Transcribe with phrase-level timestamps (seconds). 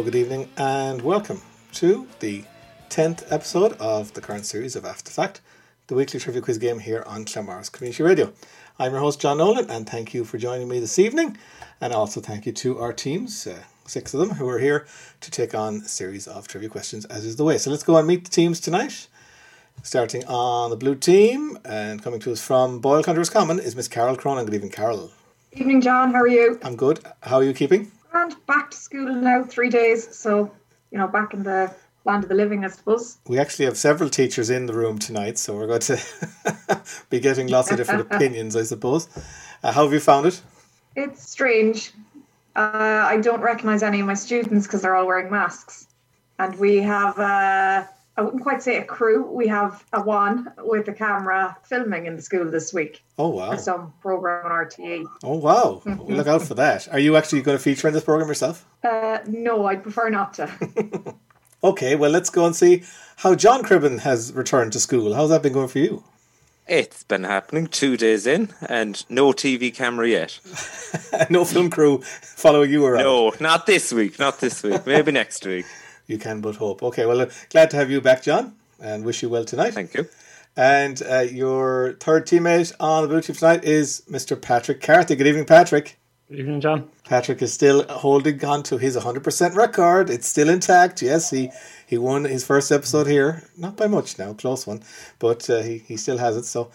[0.00, 1.42] Hello, good evening, and welcome
[1.74, 2.42] to the
[2.88, 5.42] 10th episode of the current series of After Fact,
[5.88, 8.32] the weekly trivia quiz game here on Clamars Community Radio.
[8.78, 11.36] I'm your host, John Nolan, and thank you for joining me this evening.
[11.82, 14.86] And also thank you to our teams, uh, six of them, who are here
[15.20, 17.58] to take on a series of trivia questions, as is the way.
[17.58, 19.06] So let's go and meet the teams tonight.
[19.82, 23.86] Starting on the blue team, and coming to us from Boyle County Common is Miss
[23.86, 24.46] Carol Cronin.
[24.46, 25.10] Good evening, Carol.
[25.52, 26.12] Evening, John.
[26.12, 26.58] How are you?
[26.62, 27.00] I'm good.
[27.22, 27.92] How are you keeping?
[28.12, 30.16] And back to school now, three days.
[30.16, 30.50] So,
[30.90, 33.18] you know, back in the land of the living, I suppose.
[33.26, 36.00] We actually have several teachers in the room tonight, so we're going to
[37.10, 39.08] be getting lots of different opinions, I suppose.
[39.62, 40.40] Uh, how have you found it?
[40.96, 41.92] It's strange.
[42.56, 45.86] Uh, I don't recognise any of my students because they're all wearing masks.
[46.38, 47.84] And we have, uh,
[48.20, 52.16] I wouldn't quite say a crew, we have a one with a camera filming in
[52.16, 53.52] the school this week Oh wow!
[53.52, 55.06] for some program on RTE.
[55.24, 55.80] Oh wow!
[55.86, 56.86] Look out for that.
[56.92, 58.66] Are you actually going to feature in this program yourself?
[58.84, 61.14] Uh, no, I'd prefer not to.
[61.62, 62.84] Okay, well let's go and see
[63.16, 65.12] how John Cribben has returned to school.
[65.12, 66.04] How's that been going for you?
[66.66, 70.40] It's been happening two days in and no TV camera yet.
[71.30, 73.02] no film crew following you around.
[73.02, 74.86] No, not this week, not this week.
[74.86, 75.66] Maybe next week.
[76.10, 76.82] You can but hope.
[76.82, 79.74] Okay, well, glad to have you back, John, and wish you well tonight.
[79.74, 80.08] Thank you.
[80.56, 84.40] And uh, your third teammate on the blue team tonight is Mr.
[84.40, 85.14] Patrick Carthy.
[85.14, 85.98] Good evening, Patrick.
[86.28, 86.90] Good evening, John.
[87.04, 90.10] Patrick is still holding on to his 100% record.
[90.10, 91.00] It's still intact.
[91.00, 91.50] Yes, he,
[91.86, 93.44] he won his first episode here.
[93.56, 94.82] Not by much now, close one.
[95.20, 96.44] But uh, he, he still has it.
[96.44, 96.72] So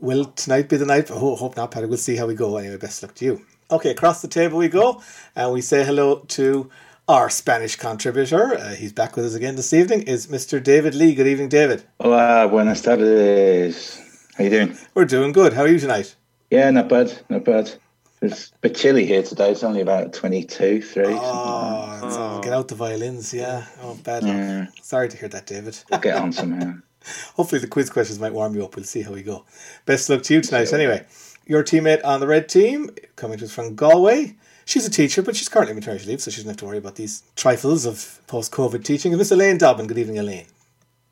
[0.00, 1.10] will tonight be the night?
[1.10, 1.90] Oh, hope not, Patrick.
[1.90, 2.56] We'll see how we go.
[2.56, 3.44] Anyway, best luck to you.
[3.70, 5.02] Okay, across the table we go.
[5.36, 6.70] And we say hello to
[7.08, 8.54] our Spanish contributor.
[8.54, 10.02] Uh, he's back with us again this evening.
[10.02, 10.62] Is Mr.
[10.62, 11.14] David Lee.
[11.14, 11.82] Good evening, David.
[12.00, 14.00] Hola, buenas tardes.
[14.36, 14.76] How you doing?
[14.94, 15.52] We're doing good.
[15.52, 16.14] How are you tonight?
[16.50, 17.72] Yeah, not bad, not bad.
[18.20, 19.50] It's a bit chilly here today.
[19.50, 21.04] It's only about 22, 3.
[21.08, 23.34] Oh, so get out the violins.
[23.34, 23.66] Yeah.
[23.80, 24.36] Oh, bad luck.
[24.36, 24.66] Yeah.
[24.80, 25.76] Sorry to hear that, David.
[25.90, 26.74] We'll get on somehow.
[27.34, 28.76] Hopefully, the quiz questions might warm you up.
[28.76, 29.44] We'll see how we go.
[29.86, 31.04] Best luck to you tonight, anyway.
[31.46, 34.36] Your teammate on the red team, coming to us from Galway.
[34.64, 36.94] She's a teacher, but she's currently maternity leave, so she doesn't have to worry about
[36.96, 39.12] these trifles of post COVID teaching.
[39.12, 39.86] And Miss Elaine Dobbin.
[39.86, 40.46] Good evening, Elaine.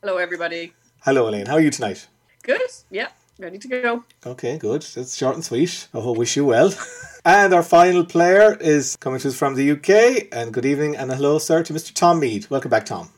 [0.03, 0.73] Hello, everybody.
[1.01, 1.47] Hello, Elaine.
[1.47, 2.07] How are you tonight?
[2.43, 2.61] Good?
[2.91, 4.05] Yeah, ready to go.
[4.25, 4.83] Okay, good.
[4.83, 5.89] That's short and sweet.
[5.93, 6.73] I hope wish you well.
[7.25, 10.29] and our final player is coming to us from the UK.
[10.33, 11.93] And good evening and hello, sir, to Mr.
[11.93, 12.49] Tom Mead.
[12.51, 13.11] Welcome back, Tom.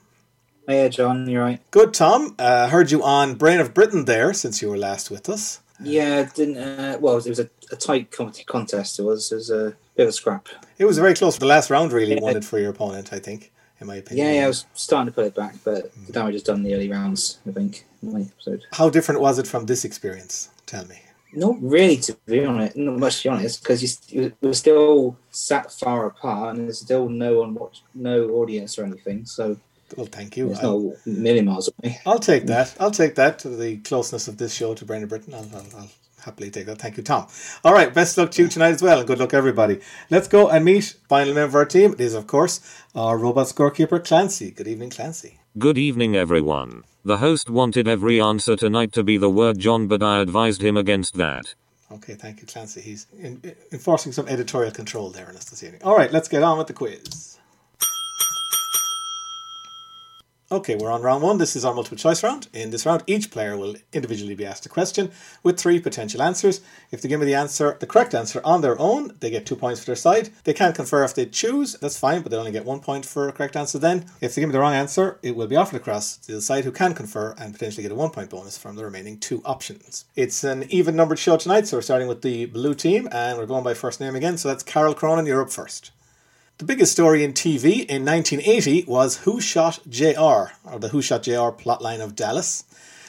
[0.67, 1.61] Hey, John, you're right.
[1.71, 2.35] Good, Tom.
[2.39, 5.61] Uh, heard you on Brain of Britain there since you were last with us.
[5.81, 6.57] Yeah, didn't.
[6.57, 8.99] Uh, well, it was a, a tight comedy contest.
[8.99, 9.33] It was.
[9.33, 10.49] It was a bit of a scrap.
[10.79, 11.39] It was very close.
[11.39, 12.21] The last round really Yeah.
[12.23, 14.27] won it for your opponent, I think, in my opinion.
[14.27, 16.07] Yeah, yeah, I was starting to put it back, but mm.
[16.07, 17.39] the damage is done in the early rounds.
[17.47, 17.85] I think.
[18.03, 18.65] in my episode.
[18.73, 20.49] How different was it from this experience?
[20.67, 20.97] Tell me.
[21.35, 22.77] Not really, to be honest.
[22.77, 27.09] Not much to be honest, because you, we're still sat far apart, and there's still
[27.09, 29.25] no one watch, no audience or anything.
[29.25, 29.57] So
[29.97, 30.51] Well, thank you.
[30.51, 32.01] it's I'll, not million miles away.
[32.05, 32.75] I'll take that.
[32.79, 35.33] I'll take that to the closeness of this show to Brain of Britain.
[35.33, 35.91] I'll, I'll, I'll
[36.25, 36.79] happily take that.
[36.79, 37.27] Thank you, Tom.
[37.65, 39.81] All right, best luck to you tonight as well, and good luck everybody.
[40.11, 41.93] Let's go and meet final member of our team.
[41.93, 42.61] It is, of course,
[42.95, 44.51] our robot scorekeeper Clancy.
[44.51, 45.39] Good evening, Clancy.
[45.59, 46.85] Good evening, everyone.
[47.05, 50.77] The host wanted every answer tonight to be the word John, but I advised him
[50.77, 51.55] against that.
[51.91, 52.81] Okay, thank you, Clancy.
[52.81, 55.83] He's in, in- enforcing some editorial control there on us this evening.
[55.85, 57.39] All right, let's get on with the quiz.
[60.53, 61.39] Okay, we're on round one.
[61.39, 62.47] This is our multiple choice round.
[62.53, 65.11] In this round, each player will individually be asked a question
[65.43, 66.61] with three potential answers.
[66.91, 69.57] If they give me the answer, the correct answer on their own, they get two
[69.57, 70.29] points for their side.
[70.45, 73.31] They can confer if they choose, that's fine, but they only get one point for
[73.31, 74.05] a correct answer then.
[74.21, 76.65] If they give me the wrong answer, it will be offered across to the side
[76.65, 80.05] who can confer and potentially get a one point bonus from the remaining two options.
[80.17, 83.47] It's an even numbered show tonight, so we're starting with the blue team and we're
[83.47, 85.93] going by first name again, so that's Carol Cronin, you're up first.
[86.63, 91.25] The biggest story in TV in 1980 was Who Shot JR, or the Who Shot
[91.25, 92.63] JR plotline of Dallas,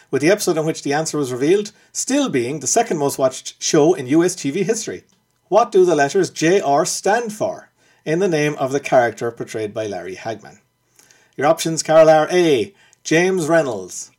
[0.09, 3.61] with the episode in which the answer was revealed still being the second most watched
[3.61, 5.03] show in US TV history.
[5.49, 7.69] What do the letters JR stand for
[8.03, 10.57] in the name of the character portrayed by Larry Hagman?
[11.37, 12.73] Your options, Carol, are A.
[13.03, 14.09] James Reynolds,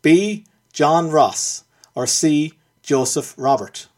[0.00, 0.44] B.
[0.72, 1.64] John Ross,
[1.96, 2.52] or C.
[2.82, 3.88] Joseph Robert.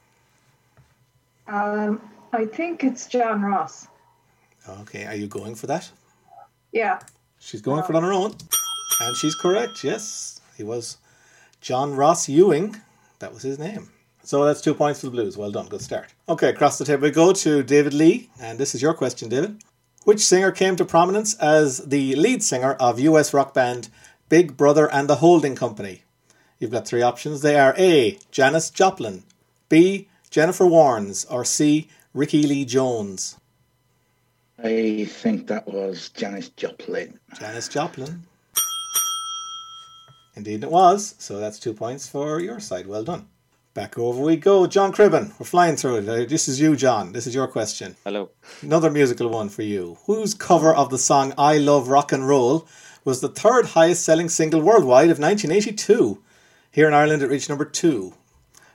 [1.47, 2.01] Um,
[2.33, 3.87] I think it's John Ross.
[4.69, 5.91] Okay, are you going for that?
[6.73, 7.01] Yeah.
[7.39, 8.35] She's going for it on her own.
[9.01, 10.41] And she's correct, yes.
[10.57, 10.99] He was
[11.61, 12.77] John Ross Ewing.
[13.21, 13.91] That was his name.
[14.23, 15.37] So that's two points for the Blues.
[15.37, 15.69] Well done.
[15.69, 16.13] Good start.
[16.29, 18.29] Okay, across the table we go to David Lee.
[18.41, 19.63] And this is your question, David.
[20.05, 23.89] Which singer came to prominence as the lead singer of US rock band
[24.29, 26.03] Big Brother and the Holding Company?
[26.59, 27.41] You've got three options.
[27.41, 28.19] They are A.
[28.31, 29.23] Janis Joplin,
[29.69, 30.09] B.
[30.31, 31.89] Jennifer Warnes, or C.
[32.13, 33.37] Rickie Lee Jones.
[34.63, 37.19] I think that was Janis Joplin.
[37.39, 38.23] Janis Joplin.
[40.35, 41.15] Indeed, it was.
[41.19, 42.87] So that's two points for your side.
[42.87, 43.29] Well done.
[43.75, 44.67] Back over we go.
[44.67, 45.33] John Cribben.
[45.39, 46.09] We're flying through it.
[46.09, 47.13] Uh, This is you, John.
[47.13, 47.95] This is your question.
[48.05, 48.31] Hello.
[48.63, 49.99] Another musical one for you.
[50.07, 52.67] Whose cover of the song I Love Rock and Roll
[53.05, 56.21] was the third highest selling single worldwide of 1982?
[56.73, 58.15] Here in Ireland, it reached number two.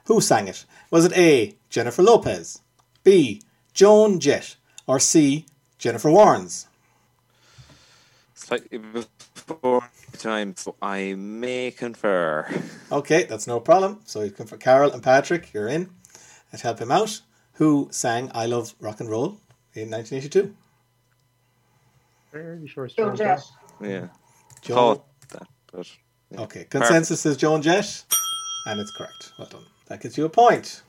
[0.06, 0.66] Who sang it?
[0.92, 1.58] Was it A.
[1.70, 2.62] Jennifer Lopez,
[3.04, 3.42] B.
[3.74, 4.56] Joan Jett,
[4.88, 5.46] or C.
[5.84, 6.68] Jennifer Warnes?
[8.36, 12.48] Slightly before time, so I may confer.
[12.90, 14.00] Okay, that's no problem.
[14.06, 15.90] So you can for Carol and Patrick, you're in.
[16.54, 17.20] Let's help him out.
[17.56, 19.42] Who sang I Love Rock and Roll
[19.74, 20.56] in 1982?
[22.32, 23.40] Fairly sure it's Joan Joan Jett.
[23.82, 23.92] Jett.
[23.92, 24.08] Yeah.
[24.62, 24.76] Joan.
[24.96, 25.92] Thought that, but
[26.44, 28.06] Okay, consensus is Joan Jett,
[28.68, 29.34] and it's correct.
[29.38, 29.66] Well done.
[29.88, 30.82] That gets you a point.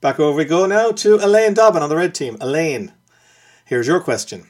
[0.00, 2.36] Back over we go now to Elaine Dobbin on the red team.
[2.40, 2.92] Elaine,
[3.66, 4.46] here's your question.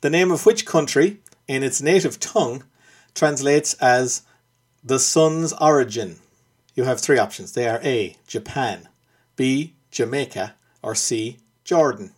[0.00, 1.18] The name of which country,
[1.48, 2.62] in its native tongue,
[3.14, 4.22] translates as
[4.84, 6.16] the sun's origin?
[6.76, 7.52] You have three options.
[7.52, 8.16] They are A.
[8.28, 8.88] Japan,
[9.34, 9.74] B.
[9.90, 11.38] Jamaica, or C.
[11.64, 12.12] Jordan.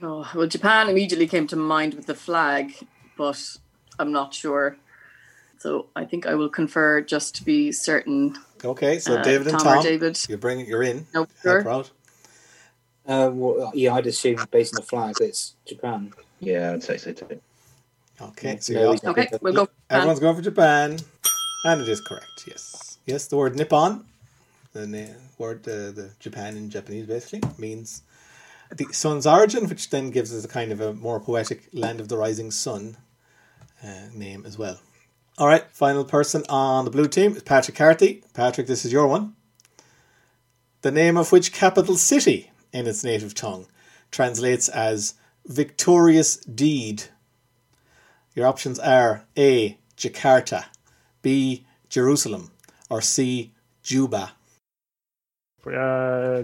[0.00, 2.74] Oh, well, Japan immediately came to mind with the flag,
[3.16, 3.56] but
[3.98, 4.76] I'm not sure.
[5.58, 8.36] So I think I will confer just to be certain.
[8.64, 10.18] Okay, so Uh, David and Tom or Tom, David?
[10.28, 11.06] you bring you're in.
[11.14, 11.62] Nope, Help sure.
[13.06, 13.28] Her out.
[13.28, 16.12] Uh, well, yeah, I'd assume based on the flag it's Japan.
[16.40, 17.40] Yeah, I'd say so too.
[18.20, 19.10] Okay, so No you're.
[19.10, 19.68] Okay, we'll go.
[19.90, 20.98] Everyone's going for Japan,
[21.64, 22.44] and it is correct.
[22.46, 23.26] Yes, yes.
[23.26, 24.04] The word Nippon,
[24.72, 28.02] the na- word uh, the Japan in Japanese basically means
[28.74, 32.08] the sun's origin, which then gives us a kind of a more poetic land of
[32.08, 32.96] the rising sun
[33.82, 34.80] uh, name as well.
[35.38, 38.22] All right, final person on the blue team is Patrick Carthy.
[38.34, 39.34] Patrick, this is your one.
[40.82, 43.66] The name of which capital city in its native tongue
[44.10, 45.14] translates as
[45.46, 47.04] victorious deed.
[48.34, 49.78] Your options are A.
[49.96, 50.64] Jakarta,
[51.20, 51.66] B.
[51.88, 52.50] Jerusalem,
[52.88, 53.52] or C.
[53.82, 54.32] Juba.
[55.66, 56.42] Uh,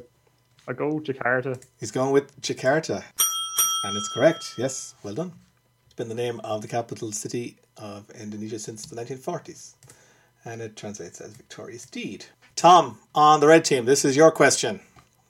[0.68, 1.60] I go Jakarta.
[1.80, 3.02] He's going with Jakarta,
[3.84, 4.54] and it's correct.
[4.58, 5.32] Yes, well done.
[5.86, 9.74] It's been the name of the capital city of Indonesia since the 1940s,
[10.44, 12.26] and it translates as victorious deed.
[12.54, 14.80] Tom, on the red team, this is your question.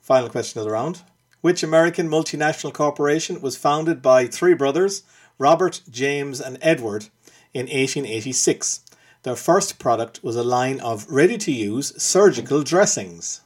[0.09, 1.03] Final question of the round.
[1.41, 5.03] Which American multinational corporation was founded by three brothers,
[5.37, 7.09] Robert, James, and Edward,
[7.53, 8.81] in 1886?
[9.21, 13.41] Their first product was a line of ready to use surgical dressings.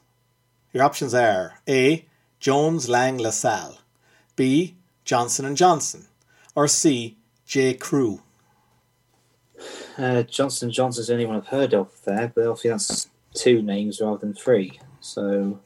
[0.71, 2.05] Your options are A.
[2.39, 3.79] Jones Lang LaSalle,
[4.37, 4.77] B.
[5.03, 6.07] Johnson and Johnson,
[6.55, 7.17] or C.
[7.45, 7.73] J.
[7.73, 8.21] Crew.
[9.97, 13.99] Uh, Johnson Johnson's the only one I've heard of there, but obviously that's two names
[13.99, 14.79] rather than three.
[15.01, 15.59] So,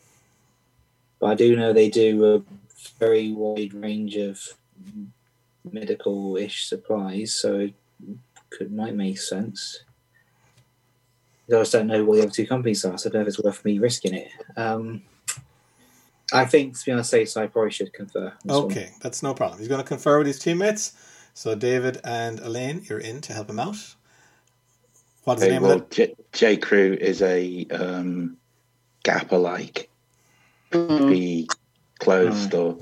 [1.20, 2.44] but I do know they do a
[3.00, 4.40] very wide range of
[5.72, 7.74] medical-ish supplies, so it
[8.50, 9.82] could might make sense.
[11.50, 13.28] I just don't know what the other two companies are, so I don't know if
[13.30, 14.30] it's worth me risking it.
[14.56, 15.04] Um,
[16.34, 18.28] I think, to be honest, the safe side, I probably should confer.
[18.28, 18.66] on this one.
[18.66, 19.60] Okay, that's no problem.
[19.60, 20.94] He's going to confer with his teammates.
[21.34, 23.78] So David and Elaine, you're in to help him out.
[25.24, 25.92] What's the name well, of it?
[25.92, 26.58] J, J.
[26.58, 28.38] Crew is a um,
[29.04, 29.90] Gap alike,
[30.72, 31.48] Mm.
[31.48, 31.56] closed,
[32.00, 32.78] clothes store,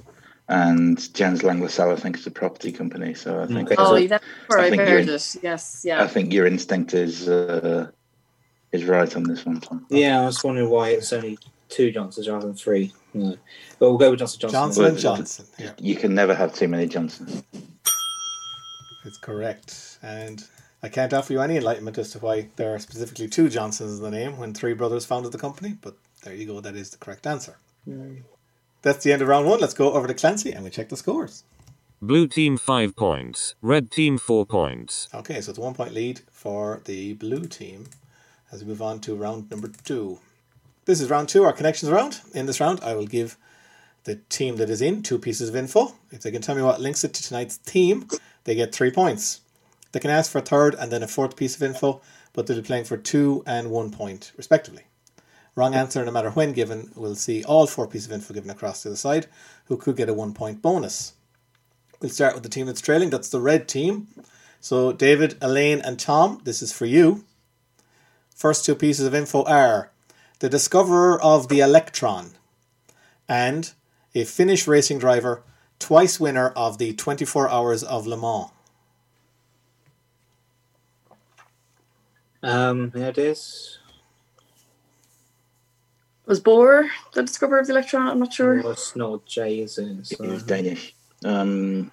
[0.48, 3.14] and Jones Lang LaSalle, I think, is a property company.
[3.14, 3.76] So I think Okay.
[3.78, 5.36] Oh, So- that's where I I've think heard you're- it.
[5.42, 6.04] Yes, yeah.
[6.04, 7.90] I think your instinct is uh,
[8.72, 9.86] is right on this one, Tom.
[9.90, 11.38] Yeah, I was wondering why it's only
[11.70, 12.94] two Johnsons rather than three.
[13.14, 13.38] No.
[13.80, 14.60] But we'll go with Johnson Johnson.
[14.60, 15.46] Johnson and Johnson.
[15.58, 17.44] Yeah, You can never have too many Johnsons.
[19.06, 19.98] it's correct.
[20.04, 20.44] And
[20.84, 24.04] I can't offer you any enlightenment as to why there are specifically two Johnsons in
[24.04, 26.60] the name when three brothers founded the company, but there you go.
[26.60, 27.56] That is the correct answer.
[28.82, 29.60] That's the end of round one.
[29.60, 31.44] Let's go over to Clancy and we check the scores.
[32.02, 35.08] Blue team 5 points, red team 4 points.
[35.14, 37.86] Okay, so it's a one point lead for the blue team
[38.52, 40.20] as we move on to round number two.
[40.86, 42.22] This is round two, our connections round.
[42.34, 43.38] In this round, I will give
[44.04, 45.96] the team that is in two pieces of info.
[46.12, 48.08] If they can tell me what links it to tonight's theme,
[48.44, 49.42] they get three points.
[49.92, 52.02] They can ask for a third and then a fourth piece of info,
[52.34, 54.84] but they'll be playing for two and one point, respectively.
[55.56, 58.82] Wrong answer, no matter when given, will see all four pieces of info given across
[58.82, 59.28] to the side,
[59.66, 61.14] who could get a one point bonus.
[62.02, 63.10] We'll start with the team that's trailing.
[63.10, 64.08] That's the red team.
[64.60, 67.24] So, David, Elaine, and Tom, this is for you.
[68.36, 69.92] First two pieces of info are
[70.40, 72.32] the discoverer of the Electron
[73.30, 73.72] and
[74.14, 75.44] a Finnish racing driver,
[75.80, 78.52] twice winner of the 24 Hours of Le Mans.
[82.44, 83.80] Um, any ideas?
[86.28, 88.08] Was Bohr the discoverer of the electron?
[88.08, 88.62] I'm not sure.
[88.62, 90.08] Well, it's not Jay, is it?
[90.08, 90.94] So, He's Danish.
[91.24, 91.92] Um,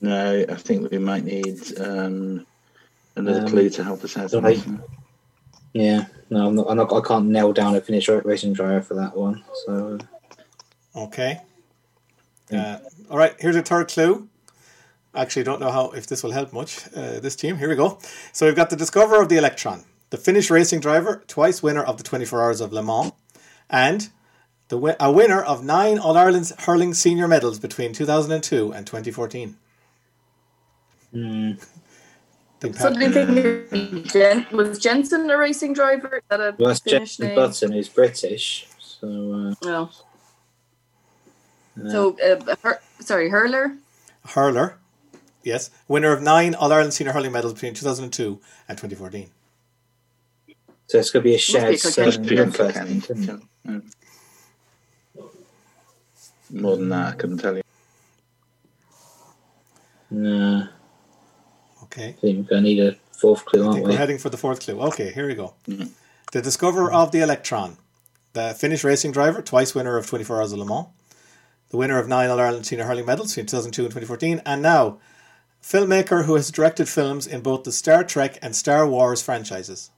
[0.00, 2.46] no, I think we might need um,
[3.16, 4.32] another Um, clue to help us out.
[4.42, 4.62] right.
[5.72, 6.92] yeah, no, I'm not, I'm not.
[6.92, 9.42] I can't nail down a Finnish racing driver for that one.
[9.66, 9.98] So
[10.96, 11.40] Okay.
[12.52, 12.78] Uh,
[13.10, 14.28] all right, here's a third clue.
[15.14, 16.86] Actually, don't know how if this will help much.
[16.94, 17.56] Uh, this team.
[17.56, 17.98] Here we go.
[18.32, 21.96] So we've got the discoverer of the Electron, the Finnish racing driver, twice winner of
[21.96, 23.10] the 24 Hours of Le Mans,
[23.68, 24.10] and
[24.68, 29.56] the a winner of nine All Ireland hurling senior medals between 2002 and 2014.
[31.10, 31.52] hmm,
[32.60, 36.18] Think Suddenly Pat- thinking, Jen, was Jensen a racing driver?
[36.18, 37.34] Is that a well, that's Finnish Jensen name?
[37.34, 38.68] Button, who's British.
[38.78, 39.90] So uh, No.
[41.84, 43.74] uh, So, uh, her, sorry, hurler.
[44.26, 44.78] hurler,
[45.42, 49.30] yes, winner of nine All Ireland senior hurling medals between 2002 and 2014.
[50.86, 52.12] So it's going to be a shared Kilkenny.
[52.12, 52.98] surname first, Kilkenny.
[52.98, 53.82] isn't it?
[56.50, 57.62] More than that, I couldn't tell you.
[60.10, 60.68] No,
[61.84, 62.08] Okay.
[62.08, 63.92] I think we're going to need a fourth clue, aren't think we?
[63.92, 64.80] we're heading for the fourth clue.
[64.80, 65.54] Okay, here we go.
[65.68, 65.90] Mhm.
[66.32, 67.76] The discoverer of the Electron,
[68.32, 70.86] the Finnish racing driver, twice winner of 24 Hours of Le Mans,
[71.70, 74.98] the winner of nine All Ireland senior hurling medals between 2002 and 2014, and now
[75.62, 79.90] filmmaker who has directed films in both the Star Trek and Star Wars franchises.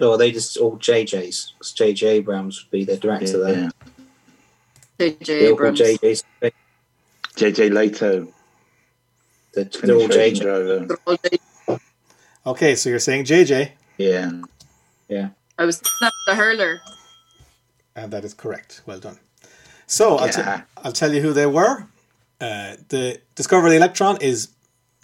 [0.00, 1.52] Or are they just all JJs?
[1.52, 3.70] Because JJ Abrams would be the director Yeah, there.
[4.98, 5.38] J.J.
[5.38, 5.80] They're all called Abrams.
[5.80, 6.22] JJs.
[7.36, 8.32] JJ Lehto,
[9.54, 10.40] They're, they're all JJ.
[10.40, 10.86] driver.
[10.86, 11.78] They're all J-
[12.44, 14.32] Okay, so you're saying JJ, Yeah.
[15.08, 15.28] Yeah.
[15.58, 16.80] I was thinking of the hurler.
[17.94, 18.82] and that is correct.
[18.86, 19.18] Well done.
[19.86, 20.42] So I'll, t-
[20.78, 21.86] I'll tell you who they were.
[22.40, 24.48] Uh, the discoverer of the Electron is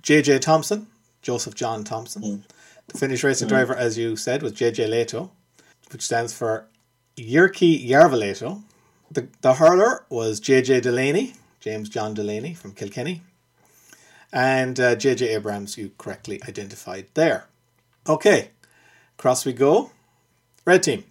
[0.03, 0.89] JJ Thomson,
[1.23, 2.45] Joseph John Thomson.
[2.89, 5.31] The Finnish racing driver, as you said, was JJ Lehto,
[5.93, 6.67] which stands for
[7.17, 8.63] Jyrki Järvilehto.
[9.11, 13.23] The, the hurler was JJ Delaney, James John Delaney from Kilkenny.
[14.33, 17.47] And uh, JJ Abrams, you correctly identified there.
[18.09, 18.51] Okay,
[19.19, 19.91] across we go.
[20.65, 21.05] Red team.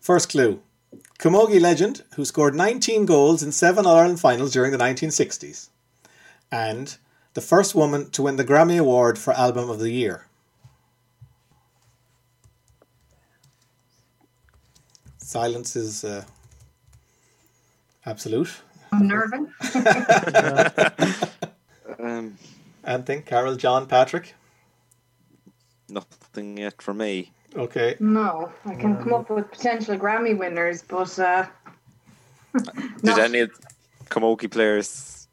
[0.00, 0.60] First clue.
[1.18, 5.68] Camogie legend who scored 19 goals in seven All Ireland finals during the 1960s.
[6.50, 6.96] And
[7.34, 10.26] the first woman to win the Grammy Award for Album of the Year.
[15.38, 16.22] Silence is uh,
[18.06, 18.52] absolute.
[18.92, 19.50] Unnerving.
[21.98, 22.36] Um,
[22.84, 23.22] Anything?
[23.22, 24.34] Carol, John, Patrick?
[25.88, 27.30] nothing yet for me.
[27.56, 27.96] Okay.
[28.00, 31.46] No, I can come up with potential Grammy winners, but uh,
[32.52, 33.50] Did Not- any of
[34.10, 35.28] the players,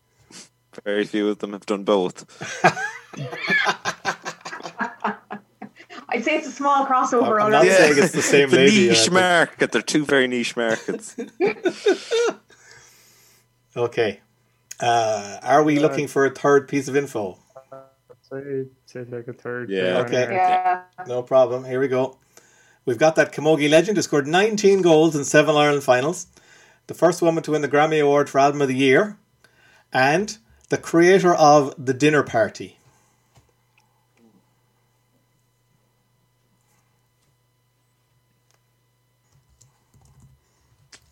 [0.83, 2.25] very few of them have done both.
[6.11, 7.69] I'd say it's a small crossover I'm not already.
[7.71, 9.13] saying it's the same the lady, niche think.
[9.13, 9.71] market.
[9.71, 11.15] They're two very niche markets.
[13.75, 14.19] Okay.
[14.79, 17.37] Uh, are we looking for a third piece of info?
[18.29, 19.69] Say, say take a third.
[19.69, 19.99] Yeah.
[19.99, 20.27] Okay.
[20.29, 20.81] Yeah.
[21.07, 21.63] No problem.
[21.65, 22.17] Here we go.
[22.85, 26.27] We've got that Camogie legend who scored 19 goals in seven Ireland finals,
[26.87, 29.17] the first woman to win the Grammy Award for Album of the Year,
[29.93, 30.37] and
[30.69, 32.77] the creator of The Dinner Party.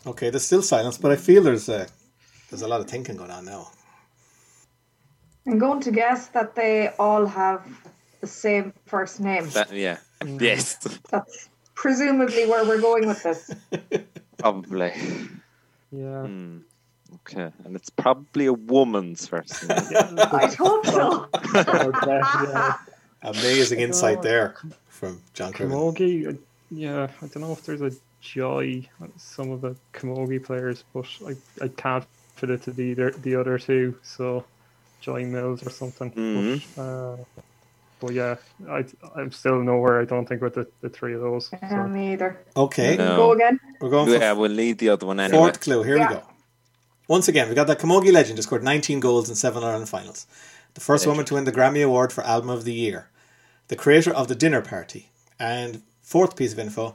[0.06, 1.86] Okay, there's still silence, but I feel there's a,
[2.48, 3.70] there's a lot of thinking going on now.
[5.46, 7.66] I'm going to guess that they all have
[8.20, 9.48] the same first name.
[9.50, 9.98] That, yeah.
[10.20, 10.40] Mm.
[10.40, 10.76] Yes.
[11.10, 13.50] That's presumably where we're going with this.
[14.38, 14.92] Probably.
[15.90, 16.26] Yeah.
[16.26, 16.58] Hmm.
[17.16, 17.50] Okay.
[17.64, 19.78] And it's probably a woman's first name.
[20.18, 21.28] I hope so.
[23.22, 24.54] Amazing insight there
[24.88, 25.70] from John Cribben.
[25.70, 26.38] Camogie, uh,
[26.70, 27.90] yeah, I don't know if there's a
[28.20, 28.86] joy
[29.16, 32.04] some of the Camogie players, but I, I can't
[32.36, 34.44] fit it to the other, the other two, so
[35.00, 36.10] Joy Mills or something.
[36.12, 36.62] Mhm.
[36.76, 37.16] But, uh,
[38.00, 38.36] but yeah,
[38.68, 38.84] I,
[39.16, 41.50] I'm still nowhere, I don't think, with the, the three of those.
[41.52, 41.88] Yeah, So.
[41.88, 42.38] me either.
[42.56, 43.16] Okay, No.
[43.16, 43.60] Go again.
[43.80, 45.38] we're going for yeah, we'll need the other one anyway.
[45.38, 45.82] Fourth clue.
[45.82, 46.08] Here Yeah.
[46.08, 46.22] we go.
[47.08, 50.26] Once again, we got that Camogie legend who scored 19 goals in seven Ireland finals.
[50.74, 53.08] The first woman to win the Grammy Award for Album of the Year.
[53.68, 55.10] The creator of The Dinner Party.
[55.38, 56.94] And Fourth piece of info.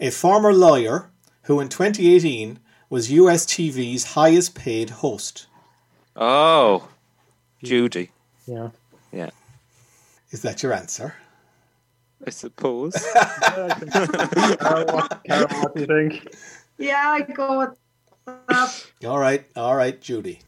[0.00, 1.10] A former lawyer
[1.42, 2.58] who in 2018
[2.90, 5.46] was US TV's highest paid host.
[6.16, 6.88] Oh,
[7.62, 8.10] Judy.
[8.46, 8.68] Yeah.
[9.12, 9.30] Yeah,
[10.30, 11.14] Is that your answer?
[12.26, 12.94] I suppose.
[13.44, 16.34] Carol, what do you think?
[16.78, 17.78] Yeah, I go with
[18.48, 18.86] that.
[19.04, 20.40] All right, all right, Judy.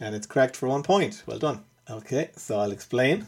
[0.00, 1.22] And it's correct for one point.
[1.26, 1.64] Well done.
[1.90, 3.26] Okay, so I'll explain.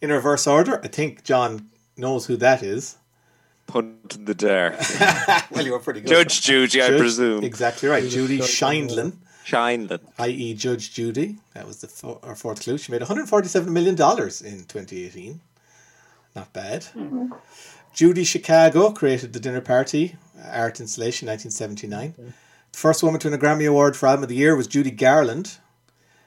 [0.00, 2.96] In reverse order, I think John knows who that is.
[3.66, 4.78] Punt in the dare.
[5.50, 6.08] Well, you were pretty good.
[6.08, 7.44] Judge Judy, I presume.
[7.44, 8.08] Exactly right.
[8.08, 9.12] Judy Scheindlin,
[9.44, 10.00] Shineland.
[10.18, 11.36] i.e., Judge Judy.
[11.54, 12.78] That was the fo- our fourth clue.
[12.78, 13.96] She made $147 million in
[14.64, 15.40] 2018.
[16.34, 16.84] Not bad.
[16.84, 17.32] Hmm.
[17.92, 20.16] Judy Chicago created the Dinner Party
[20.50, 22.14] art installation 1979.
[22.72, 24.90] The first woman to win a Grammy Award for Album of the Year was Judy
[24.90, 25.58] Garland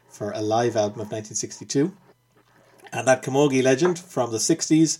[0.10, 1.92] for a live album of 1962.
[2.94, 5.00] And that Camogie legend from the 60s,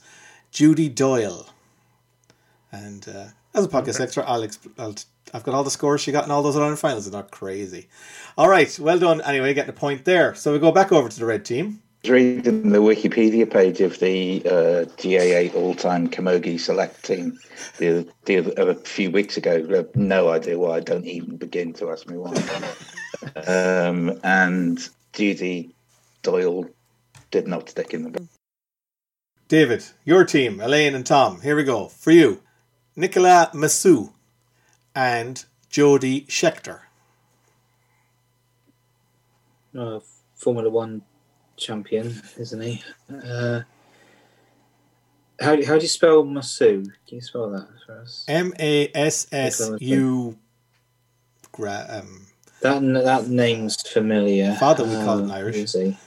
[0.52, 1.48] Judy Doyle.
[2.72, 4.96] And uh, as a podcast extra, I'll, exp- I'll
[5.34, 7.10] I've got all the scores she got in all those Ireland finals.
[7.10, 7.88] They're not crazy.
[8.38, 9.22] All right, well done.
[9.22, 10.36] Anyway, getting a point there.
[10.36, 11.82] So we go back over to the red team.
[12.06, 17.38] I was reading the Wikipedia page of the uh, GAA all-time Camogie select team
[17.80, 19.86] the, the other, a few weeks ago.
[19.96, 20.78] No idea why.
[20.78, 22.34] I don't even begin to ask me why.
[23.48, 25.76] um, and Judy
[26.22, 26.66] Doyle
[27.32, 28.28] did not stick in the.
[29.48, 31.42] David, your team, Elaine and Tom.
[31.42, 31.88] Here we go.
[31.88, 32.42] For you,
[32.98, 34.12] Nicola Massú
[34.96, 36.80] and Jody Scheckter.
[39.78, 40.00] Uh,
[40.36, 41.04] Formula One
[41.56, 42.84] champion, isn't he?
[43.08, 43.62] Uh,
[45.40, 46.84] how, how do you spell Massú?
[47.08, 48.26] Can you spell that for us?
[48.28, 50.38] M A S S U.
[51.60, 52.28] Um,
[52.62, 54.56] That that name's familiar.
[54.56, 55.56] Father, we call him Uh, Irish.
[55.56, 55.98] who is he?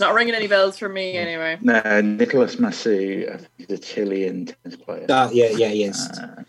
[0.00, 1.58] It's not ringing any bells for me anyway.
[1.60, 5.04] No, Nicholas Massú, I think he's a Chilean tennis player.
[5.10, 6.42] Ah, yeah, yeah, yes, Uh,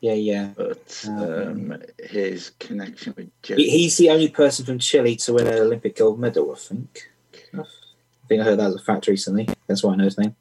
[0.00, 0.50] yeah, yeah.
[0.56, 3.56] but um, his connection with Joe.
[3.56, 7.10] He's the only person from Chile to win an Olympic gold medal, I think.
[7.52, 7.64] I
[8.28, 9.48] think I heard that as a fact recently.
[9.66, 10.36] That's why I know his name.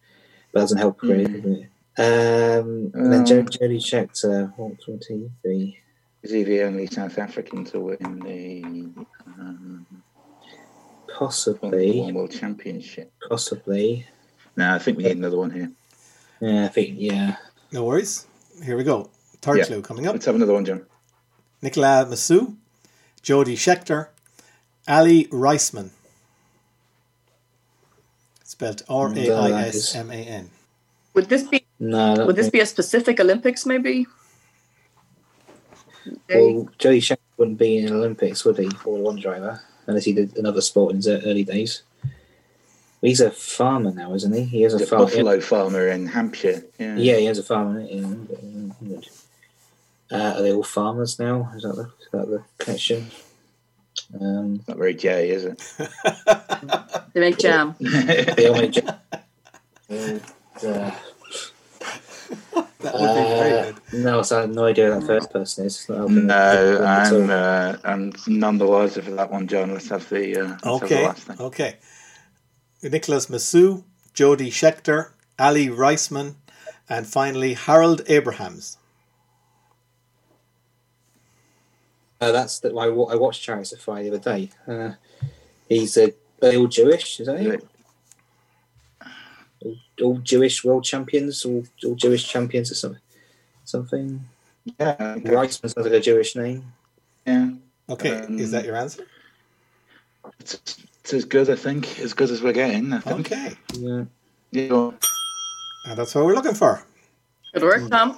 [0.54, 1.24] But that doesn't help really.
[1.26, 1.68] does it?
[1.98, 5.80] Um, and then Um, Jo- Jody Scheckter, what would he be?
[6.22, 8.64] Is he the only South African to win the
[9.40, 10.01] um,
[11.26, 13.14] Possibly, One World Championship?
[13.30, 14.08] possibly.
[14.58, 15.72] No, I think we need another one here.
[16.40, 17.36] Yeah, I think, yeah.
[17.72, 18.26] no worries.
[18.66, 19.12] Here we go.
[19.40, 19.66] Third Yeah.
[19.66, 20.14] clue coming up.
[20.14, 20.88] Let's have another one, John.
[21.62, 22.56] Nicola Massú,
[23.22, 24.08] Jody Scheckter,
[24.88, 25.92] Aly Raisman.
[28.44, 30.50] Spelled R A I S M A N.
[31.14, 34.08] Would this be No, would this be a specific Olympics maybe?
[36.28, 38.70] Well, Jody Scheckter wouldn't be in the Olympics, would he?
[38.72, 41.84] Formula One driver, unless he did another sport in his early days.
[43.02, 44.44] He's a farmer now, isn't he?
[44.44, 45.04] He has a The farm.
[45.04, 46.64] Buffalo farmer in Hampshire.
[46.78, 46.96] Yeah.
[46.98, 49.10] Yeah, he has a farm in, in England.
[50.12, 51.50] Uh, are they all farmers now?
[51.56, 53.08] Is that the, is that the connection?
[54.20, 55.62] Um, Not very gay, is it?
[57.14, 57.76] They make jam.
[57.80, 58.96] they all make jam.
[59.90, 60.22] And,
[60.66, 60.92] uh,
[62.82, 63.82] That would be very uh, good.
[63.94, 65.78] no, so I have no idea who that first person is.
[65.78, 67.22] It's No, me at all.
[67.22, 69.74] I'm, uh, I'm none the wiser for that one, John.
[69.74, 71.38] Let's have the, uh, let's have the Okay, last thing.
[71.40, 71.78] okay.
[72.84, 76.36] Nicholas Massú, Jody Scheckter, Aly Raisman,
[76.90, 78.78] and finally Harold Abrahams.
[82.20, 84.52] Uh, that's the, I, I watched Chariots of Fire the other day.
[84.68, 84.94] Uh,
[85.68, 86.14] he's a
[86.44, 87.68] are all Jewish, is that it?
[89.64, 93.02] All, all Jewish world champions, all, all Jewish champions or something.
[93.66, 94.22] Something.
[94.80, 95.30] Yeah, okay.
[95.30, 96.66] Raisman sounds like a Jewish name.
[97.26, 97.50] yeah.
[97.90, 99.04] Okay, Um, is that your answer?
[100.40, 100.54] It's,
[101.04, 102.94] it's as good, I think, as good as we're getting.
[102.94, 103.20] I think.
[103.32, 104.04] Okay, Yeah.
[104.52, 104.92] Yeah.
[105.86, 106.84] and that's what we're looking for.
[107.54, 108.18] Good work, Tom.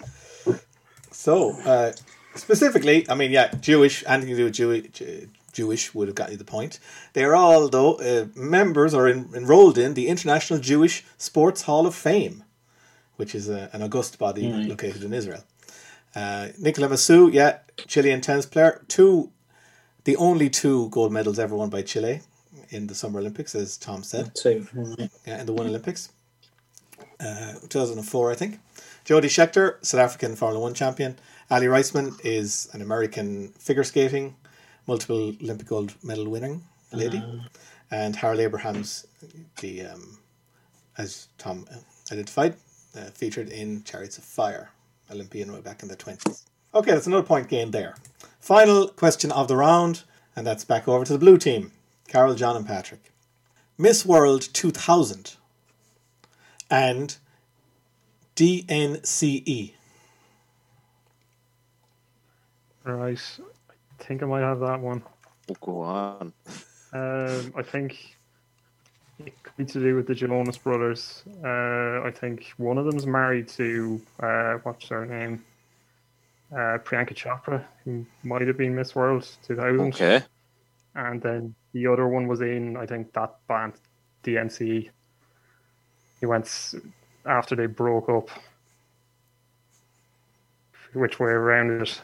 [1.11, 1.91] So, uh,
[2.35, 6.31] specifically, I mean, yeah, Jewish, anything to do with Jew- Jew- Jewish would have got
[6.31, 6.79] you the point.
[7.13, 11.87] They are all, though, uh, members or en- enrolled in the International Jewish Sports Hall
[11.87, 12.43] of Fame,
[13.15, 15.43] which is a, an august body located in Israel.
[16.15, 19.31] Uh, Nicola Massú, yeah, Chilean tennis player, two,
[20.03, 22.21] the only two gold medals ever won by Chile
[22.69, 24.35] in the Summer Olympics, as Tom said.
[24.35, 24.67] Two.
[25.25, 26.09] Yeah, in the one Olympics.
[27.19, 28.59] Uh, 2004, I think.
[29.05, 31.17] Jody Scheckter, South African Formula One champion.
[31.51, 34.35] Aly Raisman is an American figure skating,
[34.87, 37.23] multiple Olympic gold medal winning lady.
[37.91, 39.05] And Harold Abrahams,
[39.59, 40.17] the um,
[40.97, 41.65] as Tom
[42.11, 42.55] identified,
[42.97, 44.69] uh, featured in Chariots of Fire,
[45.11, 46.43] Olympian way back in the 20s.
[46.73, 47.95] Okay, that's another point gained there.
[48.39, 50.03] Final question of the round,
[50.35, 51.71] and that's back over to the blue team
[52.07, 53.11] Carol, John, and Patrick.
[53.77, 55.35] Miss World 2000
[56.69, 57.17] and
[58.35, 59.73] DNCE.
[62.83, 63.39] Right.
[64.03, 65.01] I think I might have that one.
[65.49, 66.33] Oh, go on.
[66.91, 68.17] Um, I think
[69.17, 71.23] it could be to do with the Jonas brothers.
[71.43, 75.43] Uh, I think one of them's married to uh, what's her name,
[76.51, 80.21] uh, Priyanka Chopra, who might have been Miss World 2000, Okay.
[80.95, 83.73] and then the other one was in I think that band,
[84.23, 84.89] DNC.
[86.19, 86.73] He went
[87.25, 88.29] after they broke up.
[90.93, 92.01] Which way around it?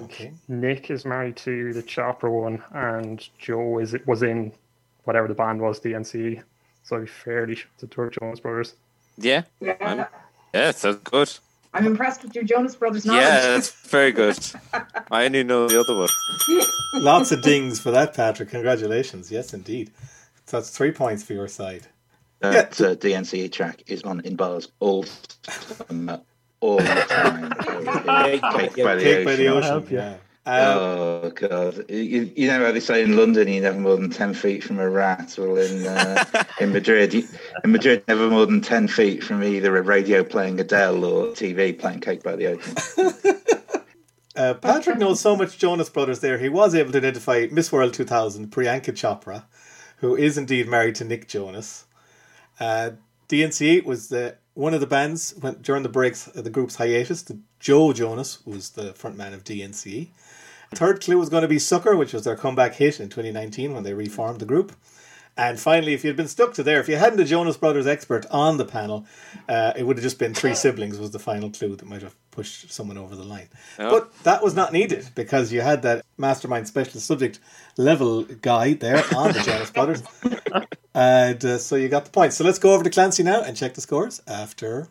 [0.00, 0.32] Uh, Okay.
[0.48, 4.52] Nick is married to the Chopra one, and Joe is was in
[5.04, 6.42] whatever the band was, DNC.
[6.82, 8.74] So I'd be fairly sure it's the Turk Jonas Brothers.
[9.18, 9.42] Yeah.
[9.60, 10.06] Yeah.
[10.54, 11.32] Yeah, sounds good.
[11.72, 13.22] I'm impressed with your Jonas Brothers knowledge.
[13.22, 14.38] Yeah, that's very good.
[15.10, 16.08] I only know the other one.
[16.94, 18.48] Lots of dings for that, Patrick.
[18.48, 19.30] Congratulations.
[19.30, 19.92] Yes, indeed.
[20.46, 21.86] So that's three points for your side.
[22.40, 24.66] That uh, DNCE track is on in bars
[26.60, 27.50] all the time.
[27.52, 29.56] Cake by the Cake by the ocean.
[29.58, 29.62] ocean.
[29.62, 29.90] help.
[29.90, 30.16] Yeah.
[30.46, 31.84] Um, Oh god!
[31.90, 34.78] You, you know how they say in London you're never more than ten feet from
[34.78, 35.34] a rat.
[35.38, 36.24] Well, in uh,
[36.60, 37.28] in Madrid, you,
[37.62, 41.78] in Madrid, never more than ten feet from either a radio playing Adele or TV
[41.78, 42.74] playing Cake by the Ocean.
[44.36, 46.38] Uh, Patrick knows so much Jonas Brothers there.
[46.38, 49.44] He was able to identify Miss World 2000, Priyanka Chopra,
[49.98, 51.84] who is indeed married to Nick Jonas.
[52.58, 52.92] Uh,
[53.28, 57.22] DNCE was the one of the bands went during the breaks of the group's hiatus.
[57.22, 60.08] The Joe Jonas was the frontman of DNCE.
[60.72, 63.82] Third clue was going to be Sucker, which was their comeback hit in 2019 when
[63.82, 64.72] they reformed the group.
[65.36, 68.26] And finally, if you'd been stuck to there, if you hadn't a Jonas Brothers expert
[68.30, 69.06] on the panel,
[69.48, 72.14] uh, it would have just been three siblings was the final clue that might have
[72.30, 73.48] pushed someone over the line.
[73.78, 73.90] Oh.
[73.90, 77.40] But that was not needed because you had that mastermind specialist subject
[77.76, 80.02] level guy there on the Jonas Brothers.
[80.94, 82.32] And uh, so you got the point.
[82.32, 84.88] So let's go over to Clancy now and check the scores after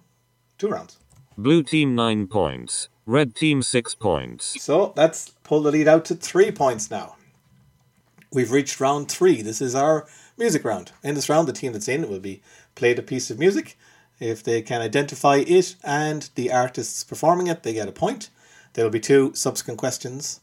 [0.57, 0.97] two rounds.
[1.37, 2.89] Blue team 9 points.
[3.05, 4.61] Red team 6 points.
[4.61, 7.15] So that's pulled the lead out to three points now.
[8.31, 9.41] We've reached round three.
[9.41, 10.05] This is our
[10.37, 10.91] music round.
[11.03, 12.41] In this round, the team that's in will be
[12.75, 13.75] played a piece of music.
[14.19, 18.29] If they can identify it and the artists performing it, they get a point.
[18.73, 20.41] There will be two subsequent questions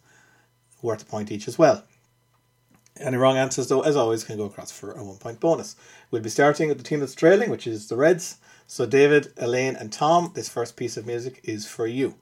[0.82, 1.84] worth a point each as well.
[2.98, 5.76] Any wrong answers, though, as always, can go across for a one point bonus.
[6.10, 8.38] We'll be starting with the team that's trailing, which is the Reds.
[8.66, 12.14] So, David, Elaine, and Tom, this first piece of music is for you.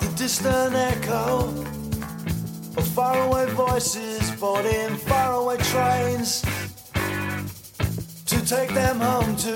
[0.00, 1.67] The distant echo
[2.78, 6.42] of faraway voices boarding faraway trains
[8.24, 9.52] to take them home to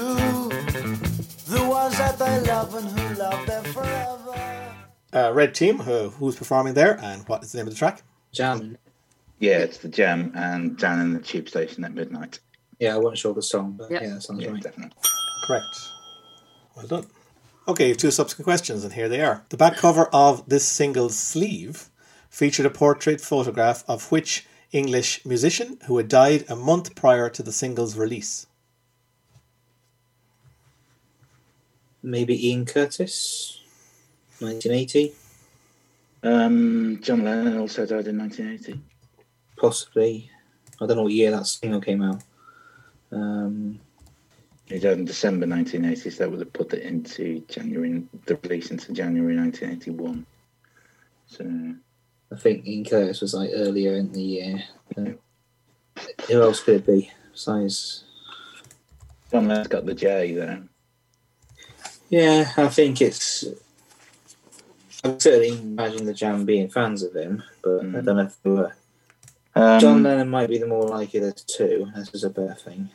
[1.49, 4.75] the ones that they love and who love them forever.
[5.15, 8.03] Uh, red team, who, who's performing there, and what is the name of the track?
[8.33, 8.79] Jam.
[9.39, 12.39] Yeah, it's the Jam and down in the tube station at midnight.
[12.79, 14.03] Yeah, I wasn't sure the song, but Yep.
[14.03, 14.63] yeah, that sounds Yeah, right.
[14.63, 14.97] definitely.
[15.45, 15.67] Correct.
[16.77, 17.07] Well done.
[17.69, 19.45] Okay, you have two subsequent questions, and here they are.
[19.51, 21.91] The back cover of this single sleeve
[22.33, 27.43] featured a portrait photograph of which English musician who had died a month prior to
[27.43, 28.47] the single's release?
[32.03, 33.61] Maybe Ian Curtis,
[34.41, 35.15] 1980,
[36.25, 38.81] Um, John Lennon also died in 1980.
[39.57, 40.31] possibly.
[40.81, 42.23] I don't know what year that single came out.
[43.13, 43.79] Um,
[44.67, 48.71] He died in December 1980, so that would have put it into January, the release
[48.71, 50.25] into January 1981.
[51.27, 51.45] So,
[52.33, 54.63] I think Ian Curtis was like earlier in the year.
[54.97, 55.11] Uh,
[56.29, 57.11] who else could it be?
[57.33, 58.05] Besides,
[59.31, 60.69] John Lennon's got the J then.
[62.09, 63.45] yeah, I think it's.
[65.05, 68.05] I can certainly imagine the Jam being fans of him, but I Mm.
[68.05, 68.73] don't know if they were.
[69.55, 71.91] Um, John Lennon might be the more likely of the two.
[71.95, 72.89] This is a better thing.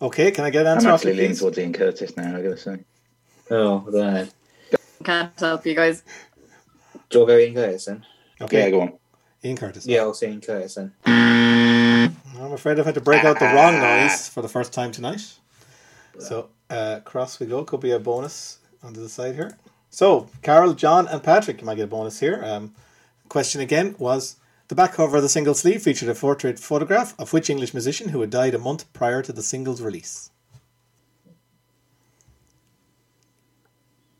[0.00, 0.88] Okay, can I get an answer?
[0.88, 2.78] I'm answer off you, actually leaning towards Ian Curtis now, i got to say.
[3.50, 4.34] Oh, I don't.
[5.02, 6.02] Can't help you guys.
[7.10, 8.06] Do you go Ian Curtis then?
[8.40, 8.92] Okay, Yeah, go on.
[9.44, 9.86] Ian Curtis.
[9.86, 10.92] Yeah, I'll say Ian Curtis then.
[11.04, 15.34] I'm afraid I've had to break out the wrong noise for the first time tonight.
[16.18, 17.64] So, uh, cross we go.
[17.64, 19.56] Could be a bonus onto the side here.
[19.90, 22.42] So, Carol, John, and Patrick, you might get a bonus here.
[22.44, 22.74] Um,
[23.28, 24.36] question again was
[24.68, 28.08] the back cover of the single sleeve featured a portrait photograph of which English musician
[28.10, 30.30] who had died a month prior to the single's release?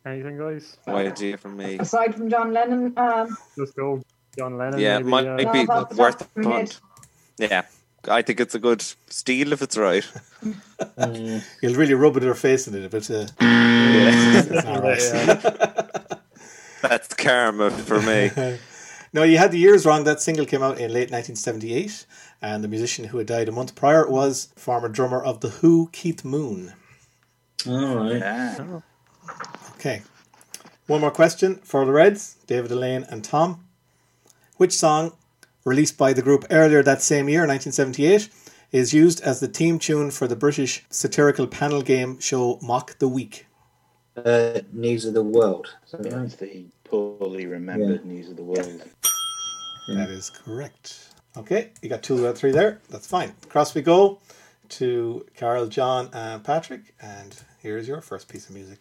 [0.07, 0.77] Anything, guys?
[0.87, 1.79] No idea from me.
[1.79, 4.03] Aside from John Lennon, um, Just go
[4.37, 4.79] John Lennon.
[4.79, 6.81] Yeah, maybe, might, uh, might No, be that's- worth a that's my punt.
[7.39, 7.63] Yeah.
[8.07, 10.07] I think it's a good steal if it's right.
[11.63, 16.19] You'll really rub it in her face in it, but uh, it's not right.
[16.83, 18.31] That's karma for me.
[19.15, 20.03] No, you had the years wrong.
[20.03, 22.05] That single came out in late 1978,
[22.43, 25.89] and the musician who had died a month prior was former drummer of The Who,
[25.93, 26.73] Keith Moon.
[27.65, 28.17] All right.
[28.17, 28.81] Yeah.
[29.85, 30.01] Okay.
[30.87, 33.67] One more question for the Reds, David Elaine and Tom.
[34.57, 35.13] Which song,
[35.63, 38.31] released by the group earlier that same year, 1978,
[38.73, 43.09] is used as the theme tune for the British satirical panel game show Mock the
[43.09, 43.45] Week?
[44.17, 45.67] Uh, News of the World.
[45.85, 46.25] Is that Yeah, right?
[46.25, 48.83] it's the poorly remembered news of the world.
[49.89, 51.11] That is correct.
[51.37, 52.81] Okay, you got two out of three there.
[52.89, 53.35] That's fine.
[53.43, 54.19] Across we go
[54.71, 56.95] to Carol, John, and Patrick.
[57.03, 58.79] And here's your first piece of music.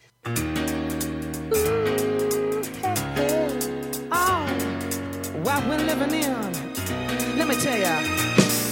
[5.68, 7.38] We're living in.
[7.38, 7.94] Let me tell ya.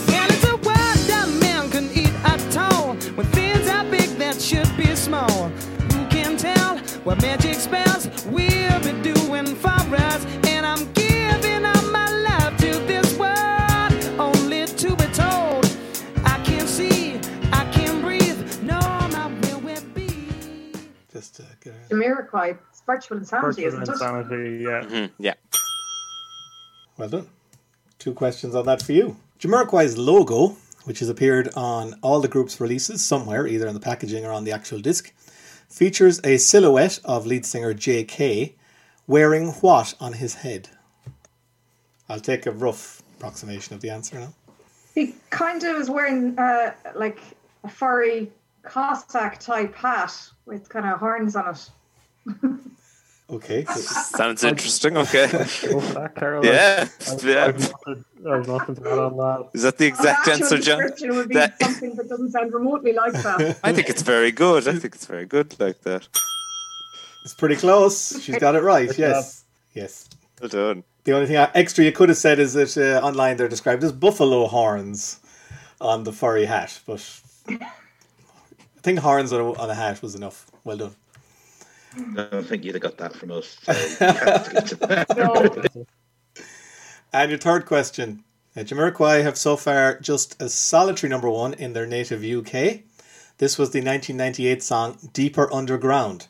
[0.08, 2.94] Well, it's a world that man can eat at all.
[3.16, 5.48] When things are big that should be small.
[5.92, 9.68] Who can tell what magic spells we'll be doing for
[10.08, 10.24] us?
[10.46, 15.64] And I'm giving all my love to this world, only to be told
[16.24, 17.16] I can't see,
[17.52, 18.38] I can't breathe.
[18.62, 18.78] No,
[19.08, 20.72] not where we'll be.
[21.12, 23.88] Just to get a- Jamiroquai, it's virtual insanity, Virtual isn't it?
[23.92, 24.82] insanity, yeah.
[24.84, 25.34] Mhm, Yeah.
[27.02, 27.28] Well done.
[27.98, 29.16] Two questions on that for you.
[29.40, 34.24] Jamiroquai's logo, which has appeared on all the group's releases somewhere, either on the packaging
[34.24, 35.12] or on the actual disc,
[35.68, 38.54] features a silhouette of lead singer J.K.
[39.08, 40.68] wearing what on his head?
[42.08, 44.32] I'll take a rough approximation of the answer now.
[44.94, 47.18] He kind of is wearing uh, like
[47.64, 48.30] a furry
[48.62, 51.70] Cossack type hat with kind of horns on it.
[53.32, 53.64] Okay.
[53.64, 54.96] Sounds interesting.
[54.98, 55.26] Okay.
[55.62, 56.86] Go that, Yeah.
[57.10, 57.44] I've, Yeah.
[57.46, 59.48] I've, nothing, I've nothing to add on that.
[59.54, 61.16] Is that the exact the actual answer, John?
[61.16, 63.58] would be That- something that doesn't sound remotely like that.
[63.64, 64.68] I think it's very good.
[64.68, 66.06] I think it's very good like that.
[67.24, 68.20] It's pretty close.
[68.22, 68.96] She's got it right.
[68.98, 69.44] Yes.
[69.72, 70.08] Yes.
[70.40, 70.84] Well done.
[71.04, 73.82] The only thing I, extra you could have said is that uh, online they're described
[73.82, 75.20] as buffalo horns
[75.80, 77.58] on the furry hat, but I
[78.82, 80.46] think horns on a, on a hat was enough.
[80.64, 80.94] Well done.
[81.96, 83.58] I don't think you'd have got that from us.
[83.62, 83.72] So
[84.04, 85.06] have to give it to them.
[85.16, 85.86] No.
[87.12, 88.24] And your third question.
[88.56, 92.80] Uh, Jamiroquai have so far just a solitary number one in their native UK.
[93.38, 96.28] This was the 1998 song Deeper Underground.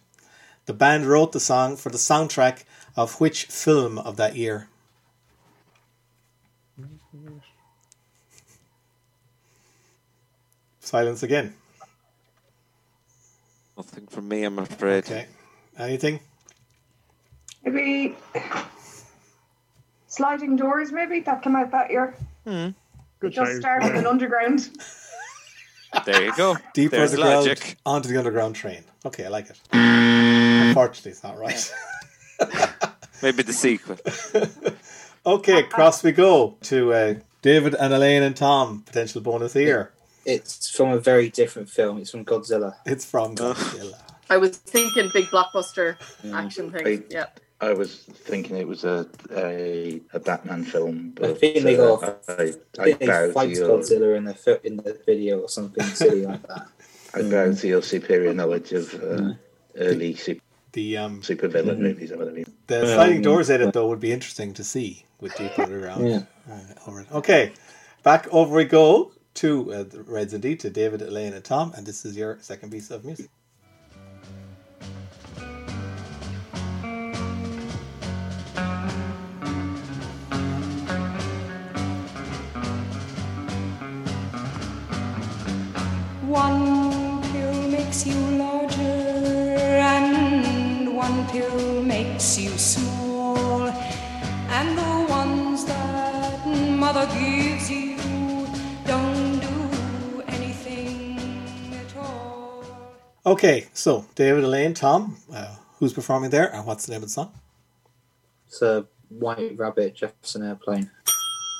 [0.66, 2.64] The band wrote the song for the soundtrack
[2.96, 4.68] of which film of that year?
[10.80, 11.54] Silence again.
[13.76, 15.04] Nothing from me, I'm afraid.
[15.04, 15.26] Okay.
[15.78, 16.20] Anything?
[17.64, 18.16] Maybe
[20.06, 20.92] sliding doors.
[20.92, 22.14] Maybe that came out that year.
[22.44, 22.68] Hmm.
[23.20, 23.60] Good Just shout.
[23.60, 24.70] started in underground.
[26.06, 26.56] There you go.
[26.72, 27.76] Deeper There's Underground logic.
[27.84, 28.82] onto the Underground train.
[29.04, 29.58] Okay, I like it.
[29.72, 31.74] Unfortunately, it's not right.
[33.22, 33.98] Maybe the sequel.
[35.24, 38.82] Okay, uh, uh, cross we go to uh, David and Elaine and Tom.
[38.84, 39.92] Potential bonus here.
[40.26, 41.98] It's from a very different film.
[41.98, 42.74] It's from Godzilla.
[42.84, 43.54] It's from oh.
[43.54, 44.00] Godzilla.
[44.32, 45.88] I was thinking big blockbuster
[46.24, 46.34] Mm.
[46.42, 46.86] action thing.
[46.86, 47.26] I- Yeah.
[47.60, 47.90] I was
[48.28, 52.32] thinking it was a a, a Batman film, but I think they uh, got- I,
[52.32, 52.44] I,
[52.86, 56.24] I bow they to fight your Godzilla in the in the video or something silly
[56.32, 56.66] like that.
[57.14, 59.34] I bow to your superior knowledge of uh,
[59.76, 60.40] early super,
[60.72, 62.38] The um, supervillain movies or whatever.
[62.40, 63.30] you- the Well, sliding yeah.
[63.30, 64.90] doors edit though would be interesting to see
[65.20, 66.02] with Deeper Underground.
[66.12, 66.22] Yeah.
[66.50, 67.06] Uh, over.
[67.20, 67.52] Okay,
[68.02, 71.86] back over we go to uh, the Reds indeed to David, Elaine, and Tom, and
[71.86, 73.28] this is your second piece of music.
[96.92, 97.96] That mother gives you
[98.84, 102.64] don't do anything at all.
[103.24, 107.12] Okay, so David, Elaine, Tom, uh, who's performing there, and what's the name of the
[107.12, 107.32] song?
[108.46, 110.90] It's a White Rabbit Jefferson Airplane.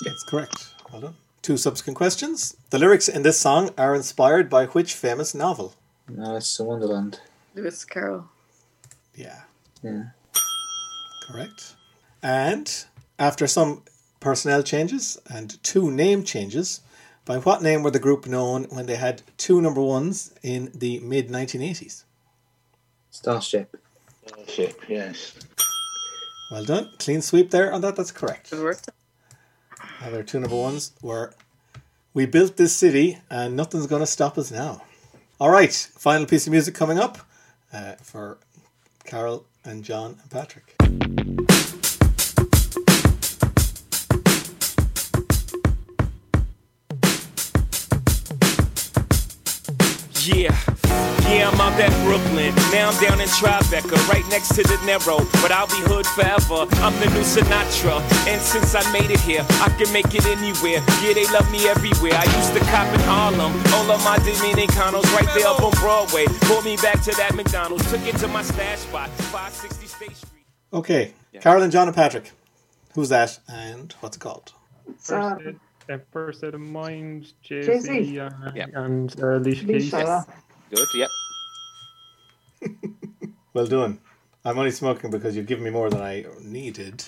[0.05, 0.75] That's correct.
[0.91, 1.15] Well done.
[1.41, 2.57] Two subsequent questions.
[2.71, 5.75] The lyrics in this song are inspired by which famous novel?
[6.21, 7.21] Alice in Wonderland.
[7.55, 8.27] Lewis Carroll.
[9.15, 9.43] Yeah,
[9.83, 10.05] Yeah.
[11.27, 11.75] correct.
[12.23, 12.85] And
[13.19, 13.83] after some
[14.23, 16.81] personnel changes and two name changes,
[17.25, 21.01] by what name were the group known when they had two number ones in the
[21.01, 22.05] mid 1980s?
[23.11, 23.77] Starship.
[24.47, 25.35] Ship, yes.
[26.51, 26.91] Well done.
[26.99, 27.97] Clean sweep there on that.
[27.97, 28.51] That's correct.
[28.51, 28.79] Good.
[30.03, 31.35] Other two number ones were
[32.15, 34.83] We built this city, and nothing's going to stop us now.
[35.41, 37.19] All right, final piece of music coming up
[37.73, 38.39] uh, for
[39.05, 40.82] Carol and John and Patrick.
[50.25, 50.55] Yeah,
[51.27, 52.55] yeah, I'm out at Brooklyn.
[52.71, 55.19] Now I'm down in Tribeca, right next to De Niro.
[55.43, 56.69] But I'll be hood forever.
[56.79, 57.99] I'm the new Sinatra.
[58.29, 60.79] And since I made it here, I can make it anywhere.
[61.03, 62.15] Yeah, they love me everywhere.
[62.15, 63.51] I used to cop in Harlem.
[63.75, 66.27] All of my Dominicanos right there up on Broadway.
[66.47, 67.91] Pulled me back to that McDonald's.
[67.91, 70.45] Took it to my stash spot, 560 State Street.
[70.73, 72.31] Okay, Carol and John and Patrick.
[72.95, 74.53] Who's that, and what's it called?
[74.89, 75.57] It's, uh, First,
[76.13, 78.19] first State of Mind, Jay Jay-Z.
[78.21, 78.67] Uh, Yeah.
[78.75, 79.93] and uh, Alicia Keys.
[79.93, 80.27] Alicia.
[80.71, 81.11] Good, yep.
[83.55, 83.99] Well done.
[84.45, 87.05] I'm only smoking because you've given me more than I needed.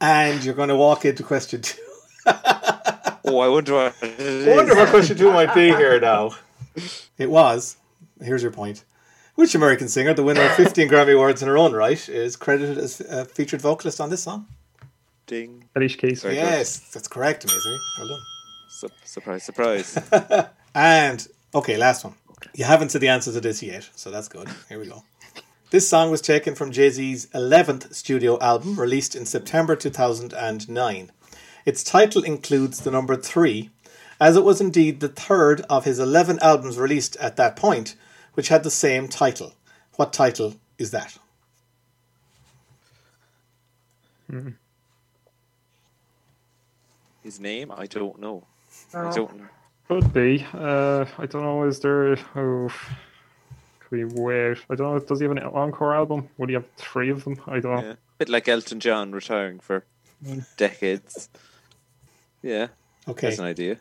[0.00, 1.80] And you're going to walk into question two.
[3.24, 4.48] Oh, I wonder what it is.
[4.48, 6.32] I wonder what question two might be here now.
[7.18, 7.76] It was,
[8.20, 8.84] here's your point.
[9.36, 12.78] Which American singer, the winner of 15 Grammy Awards in her own right, is credited
[12.78, 14.48] as a featured vocalist on this song?
[15.32, 15.64] Ding.
[15.74, 16.22] Alicia Keys.
[16.22, 16.42] Very good.
[16.42, 17.80] yes, that's correct, Amazing.
[17.98, 18.20] Well done.
[18.68, 19.98] Su- surprise, surprise.
[20.74, 22.14] And, okay, last one.
[22.54, 24.48] You haven't said the answer to this yet, so that's good.
[24.68, 25.04] Here we go.
[25.70, 31.10] This song was taken from Jay Z's 11th studio album, released in September 2009.
[31.64, 33.70] Its title includes the number 3,
[34.20, 37.94] as it was indeed the third of his 11 albums released at that point,
[38.34, 39.54] which had the same title.
[39.96, 41.18] What title is that?
[44.28, 44.50] Hmm.
[47.22, 47.72] His name?
[47.74, 48.44] I don't know.
[48.94, 49.08] Oh.
[49.08, 49.46] I don't know.
[49.88, 50.46] Could be.
[50.54, 51.64] Uh, I don't know.
[51.64, 52.16] Is there?
[52.36, 52.70] Oh,
[53.80, 54.58] could be weird.
[54.70, 54.98] I don't know.
[54.98, 56.28] Does he have an encore album?
[56.38, 57.36] Would he have three of them?
[57.46, 57.82] I don't know.
[57.88, 57.94] Yeah.
[58.18, 59.84] bit like Elton John retiring for
[60.56, 61.28] decades.
[62.42, 62.68] Yeah,
[63.08, 63.28] Okay.
[63.28, 63.78] that's an idea.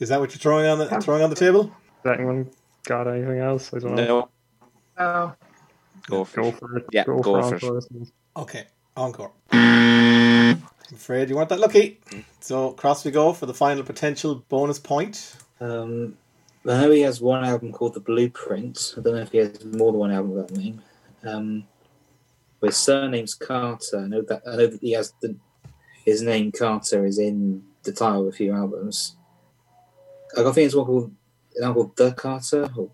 [0.00, 1.70] Is that what you're throwing on the, throwing on the table?
[2.04, 2.50] Has anyone
[2.84, 3.72] got anything else?
[3.74, 4.04] I don't know.
[4.06, 4.28] No,
[4.98, 5.34] Oh,
[6.08, 6.58] go for Go it.
[6.58, 6.86] for it.
[6.92, 7.84] Yeah, go, go for, for it.
[7.92, 8.06] encore.
[8.36, 9.32] Okay, encore.
[10.92, 12.00] I'm afraid you weren't that lucky.
[12.40, 15.34] So, cross we go for the final potential bonus point.
[15.58, 16.18] Um,
[16.68, 18.96] I know he has one album called The Blueprint.
[18.98, 20.82] I don't know if he has more than one album with that name.
[21.24, 21.64] Um,
[22.60, 24.00] but his surname's Carter.
[24.00, 24.42] I know that.
[24.46, 25.34] I know that he has the
[26.04, 29.16] his name Carter is in the title of a few albums.
[30.36, 31.14] I think it's one called
[31.56, 32.68] an album called The Carter.
[32.76, 32.90] Or,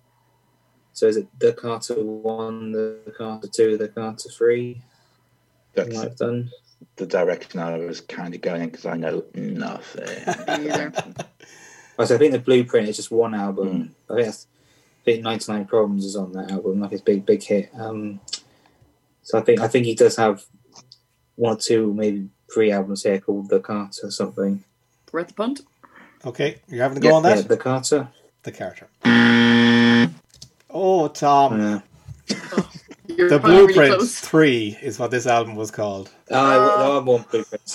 [0.92, 4.82] so is it The Carter One, The Carter Two, The Carter Three?
[5.74, 6.52] That's Like done.
[6.96, 10.08] The direction I was kind of going because I know nothing.
[10.48, 10.92] Either.
[11.98, 13.94] Oh, so I think the Blueprint is just one album.
[14.08, 14.46] I think that's,
[15.02, 17.70] I think Ninety Nine Problems is on that album, like his big big hit.
[17.74, 18.20] Um,
[19.22, 20.44] so I think I think he does have
[21.36, 24.64] one or two, maybe three albums here called The Carter or something.
[25.12, 25.60] Worth the punt.
[26.24, 27.36] Okay, you're having to go on that?
[27.36, 28.08] Yeah, The Carter.
[28.42, 28.88] The Carter.
[30.70, 31.60] Oh, Tom.
[31.60, 31.80] Yeah.
[33.18, 36.08] You're the probably really Blueprint 3 is what this album was called.
[36.30, 37.26] I, I want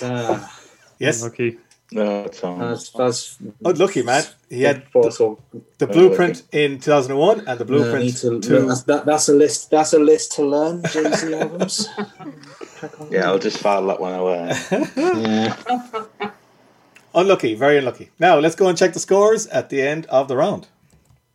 [0.01, 0.59] Ah,
[0.99, 1.21] Yes?
[1.21, 1.57] Lucky.
[1.91, 2.59] no, Tom.
[2.59, 3.73] that's, that's Oh,
[4.05, 4.23] man.
[4.49, 5.37] He had also,
[5.79, 8.67] the Blueprint in 2001 and the Blueprint need to, 2.
[8.67, 9.69] that's, that, that's a list.
[9.69, 10.81] That's a list to learn.
[10.83, 11.89] Jay Z albums.
[13.09, 14.51] Yeah, I'll just file that one away.
[14.97, 16.31] Yeah.
[17.15, 18.09] Unlucky, very unlucky.
[18.19, 20.67] Now, let's go and check the scores at the end of the round.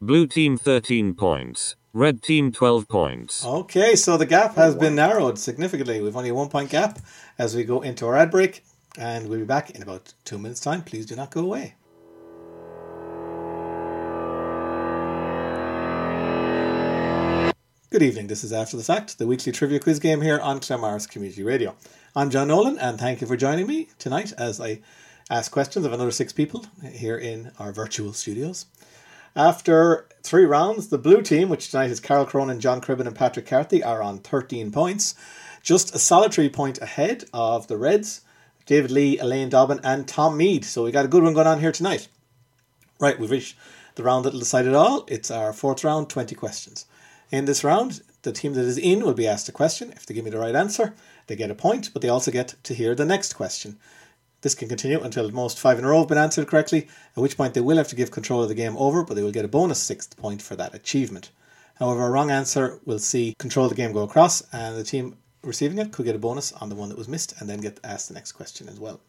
[0.01, 1.75] Blue team 13 points.
[1.98, 3.44] Red team 12 points.
[3.44, 6.00] Okay, so the gap has been narrowed significantly.
[6.00, 7.00] We've only a one point gap
[7.37, 8.62] as we go into our ad break,
[8.96, 10.82] and we'll be back in about two minutes' time.
[10.82, 11.74] Please do not go away.
[17.90, 18.28] Good evening.
[18.28, 21.74] This is After the Fact, the weekly trivia quiz game here on Claremorris Community Radio.
[22.14, 24.82] I'm John Nolan, and thank you for joining me tonight as I
[25.28, 28.66] ask questions of another six people here in our virtual studios.
[29.36, 33.46] After three rounds, the blue team, which tonight is Carol Cronin, John Cribben, and Patrick
[33.46, 35.14] Carthy, are on 13 points,
[35.62, 38.22] just a solitary point ahead of the Reds,
[38.66, 40.64] David Lee, Elaine Dobbin, and Tom Mead.
[40.64, 42.08] So we got a good one going on here tonight.
[43.00, 43.56] Right, we've reached
[43.94, 45.04] the round that'll decide it all.
[45.08, 46.87] It's our fourth round, 20 questions.
[47.31, 49.92] In this round, the team that is in will be asked a question.
[49.92, 50.94] If they give me the right answer,
[51.26, 53.79] they get a point, but they also get to hear the next question.
[54.40, 56.86] This can continue until at most five in a row have been answered correctly,
[57.16, 59.22] at which point they will have to give control of the game over, but they
[59.22, 61.30] will get a bonus sixth point for that achievement.
[61.78, 65.16] However, a wrong answer will see control of the game go across, and the team
[65.42, 67.80] receiving it could get a bonus on the one that was missed and then get
[67.82, 69.00] asked the next question as well.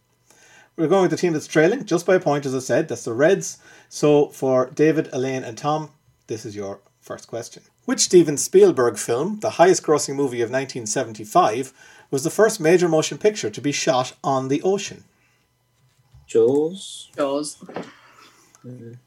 [0.76, 2.88] We're going with the team that's trailing just by a point, as I said.
[2.88, 3.58] That's the Reds.
[3.90, 5.92] So for David, Elaine, and Tom,
[6.28, 7.64] this is your first question.
[7.86, 11.74] Which Steven Spielberg film, the highest grossing movie of 1975,
[12.12, 15.04] was the first major motion picture to be shot on the ocean?
[16.30, 17.10] Jaws.
[17.18, 17.58] Jaws.
[18.64, 18.98] Won't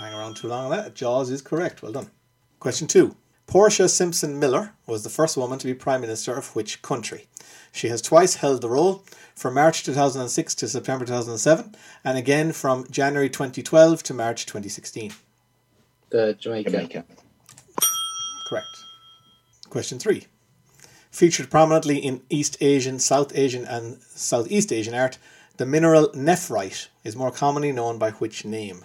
[0.00, 0.94] hang around too long on that.
[0.94, 1.82] Jaws is correct.
[1.82, 2.10] Well done.
[2.58, 3.14] Question two.
[3.46, 7.26] Portia Simpson Miller was the first woman to be Prime Minister of which country?
[7.70, 12.86] She has twice held the role, from March 2006 to September 2007, and again from
[12.90, 15.12] January 2012 to March 2016.
[16.12, 16.70] Uh, Jamaica.
[16.70, 17.04] Jamaica.
[18.48, 18.66] Correct.
[19.68, 20.26] Question three.
[21.10, 25.18] Featured prominently in East Asian, South Asian, and Southeast Asian art,
[25.58, 28.84] the mineral nephrite is more commonly known by which name?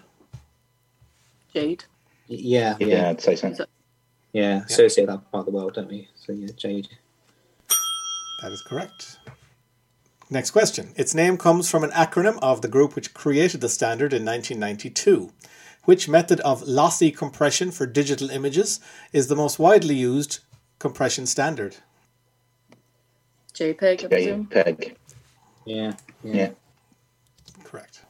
[1.54, 1.86] Jade.
[2.28, 2.76] Yeah.
[2.80, 3.54] Yeah, I'd say so.
[4.34, 6.10] Yeah, associate that part of the world, don't we?
[6.16, 6.90] So yeah, Jade.
[8.42, 9.20] That is correct.
[10.30, 10.94] Next question.
[10.96, 15.32] Its name comes from an acronym of the group which created the standard in 1992.
[15.84, 18.80] Which method of lossy compression for digital images
[19.12, 20.40] is the most widely used
[20.80, 21.78] compression standard?
[23.54, 24.48] JPEG, I presume.
[24.48, 24.96] JPEG.
[25.66, 25.94] Yeah.
[26.24, 26.50] Yeah.
[27.74, 28.06] Correct.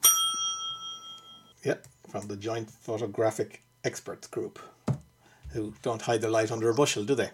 [1.63, 4.59] Yep, from the Joint Photographic Experts Group,
[5.53, 7.29] who don't hide their light under a bushel, do they?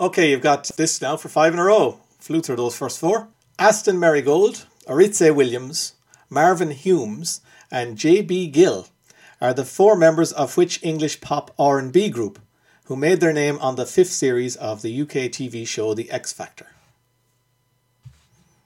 [0.00, 2.00] Okay, you've got this now for five in a row.
[2.18, 3.28] Flew through those first four.
[3.56, 5.94] Aston Merrygold, Oritsé Williams,
[6.28, 7.40] Marvin Humes,
[7.70, 8.48] and J.B.
[8.48, 8.88] Gill
[9.40, 12.40] are the four members of which English pop R&B group
[12.86, 16.32] who made their name on the fifth series of the UK TV show The X
[16.32, 16.66] Factor?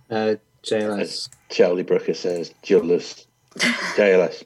[0.09, 1.01] Uh, JLS.
[1.01, 3.27] As Charlie Brooker says, Julius.
[3.59, 4.45] JLS.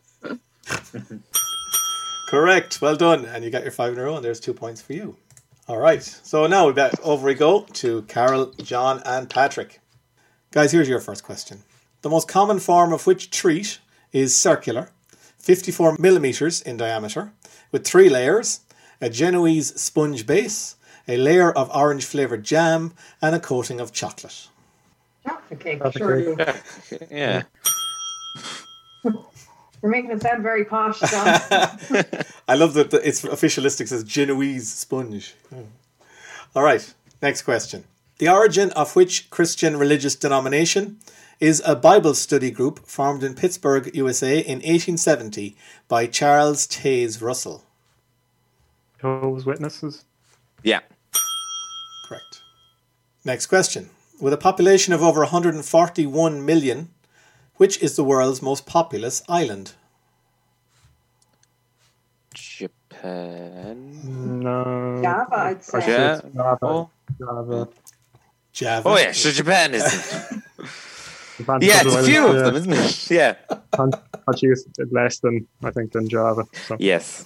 [2.29, 2.81] Correct.
[2.81, 3.25] Well done.
[3.25, 5.17] And you got your five in a row, and there's two points for you.
[5.69, 6.03] All right.
[6.03, 9.81] So now we bet over we go to Carol, John, and Patrick.
[10.51, 11.63] Guys, here's your first question.
[12.03, 13.79] The most common form of which treat
[14.13, 14.91] is circular,
[15.39, 17.33] 54 millimeters in diameter,
[17.73, 18.61] with three layers
[19.01, 20.77] a Genoese sponge base,
[21.09, 24.49] a layer of orange flavored jam, and a coating of chocolate.
[25.27, 26.37] Chocolate cake, Chocolate sure.
[26.37, 27.09] cake.
[27.11, 27.43] Yeah.
[29.83, 31.41] You're making it sound very posh, John.
[32.49, 35.35] I love that the, it's officialistic says Genoese sponge.
[35.51, 35.65] Hmm.
[36.57, 37.85] All right, next question.
[38.19, 40.99] The origin of which Christian religious denomination
[41.41, 45.57] is a Bible study group formed in Pittsburgh, USA in 1870
[45.89, 47.65] by Charles Taze Russell.
[49.01, 50.05] Jehovah's Witnesses.
[50.63, 50.81] Yeah.
[52.09, 52.41] Correct.
[53.25, 53.91] Next question.
[54.21, 56.91] With a population of over 141 million,
[57.57, 59.73] which is the world's most populous island?
[62.33, 64.01] Japan.
[64.41, 65.01] No.
[65.03, 65.79] Java, I'd say.
[65.87, 66.21] Yeah.
[66.35, 66.59] Java.
[66.63, 66.91] Oh.
[67.19, 67.69] Java.
[68.53, 68.89] Java.
[68.89, 70.43] Oh yeah, so Japan isn't.
[71.61, 73.07] Yeah, it's a few of them, isn't it?
[73.11, 73.35] Yeah.
[74.29, 76.45] Actually, it's less than I think than Java.
[76.67, 76.77] So.
[76.79, 77.25] Yes.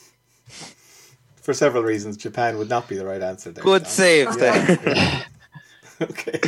[1.43, 3.63] For several reasons, Japan would not be the right answer there.
[3.63, 3.91] Good John.
[3.91, 5.27] save there.
[6.03, 6.41] okay.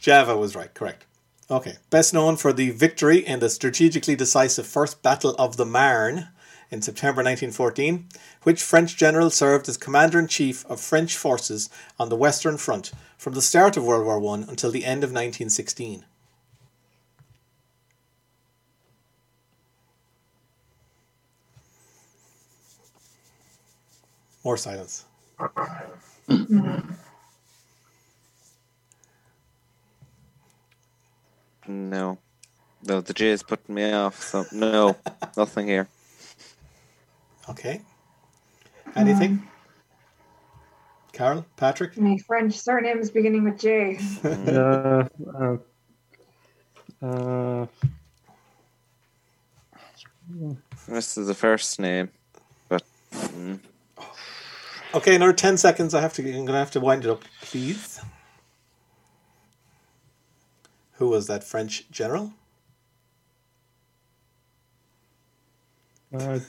[0.00, 1.04] Java was right, correct.
[1.50, 1.76] Okay.
[1.90, 6.28] Best known for the victory in the strategically decisive First Battle of the Marne
[6.70, 8.08] in September 1914,
[8.42, 12.92] which French general served as Commander in Chief of French forces on the Western Front
[13.16, 16.04] from the start of World War I until the end of 1916.
[24.44, 25.04] More silence.
[26.28, 26.92] Mm-hmm.
[31.68, 32.18] No.
[32.84, 34.96] No, the J is putting me off, so no,
[35.36, 35.88] nothing here.
[37.48, 37.82] Okay.
[38.94, 39.42] Anything?
[41.12, 41.44] Carol?
[41.56, 41.98] Patrick?
[41.98, 43.98] My French surnames beginning with J.
[44.24, 45.08] Uh,
[45.40, 45.56] uh,
[47.02, 47.66] uh,
[50.86, 52.10] This is the first name,
[52.68, 53.58] but mm,
[54.94, 55.94] Okay, another 10 seconds.
[55.94, 58.00] I have to, I'm going to have to wind it up, please.
[60.98, 62.32] Who was that French general?
[66.12, 66.40] I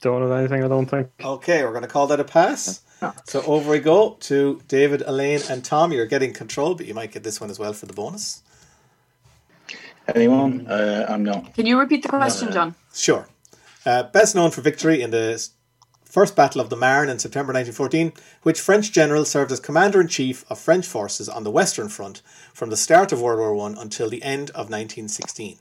[0.00, 0.64] don't have anything.
[0.64, 1.08] I don't think.
[1.22, 2.82] Okay, we're going to call that a pass.
[3.26, 5.92] So over we go to David, Elaine, and Tom.
[5.92, 8.42] You're getting control, but you might get this one as well for the bonus.
[10.12, 10.66] Anyone?
[10.66, 11.54] Uh, I'm not.
[11.54, 12.74] Can you repeat the question, John?
[12.92, 13.28] Sure.
[13.86, 15.50] Uh, best known for victory in the s-
[16.08, 20.08] First Battle of the Marne in September 1914, which French general served as Commander in
[20.08, 22.22] Chief of French forces on the Western Front
[22.54, 25.58] from the start of World War One until the end of 1916.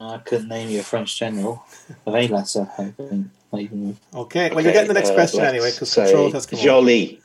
[0.00, 1.64] I couldn't name you a French general
[2.04, 2.68] of any lesser.
[2.76, 3.28] I think.
[3.52, 3.96] Not even.
[4.12, 6.66] Okay, well, you're getting the next uh, question anyway because say control has come over.
[6.66, 7.20] Jolie.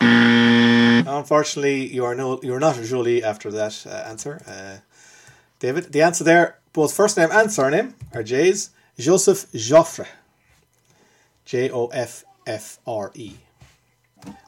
[1.06, 4.78] Unfortunately, you are no, you are not a Jolie after that uh, answer, uh,
[5.58, 5.92] David.
[5.92, 8.70] The answer there, both first name and surname, are J's.
[8.98, 10.08] Joseph Joffre.
[11.44, 13.34] J O F F R E.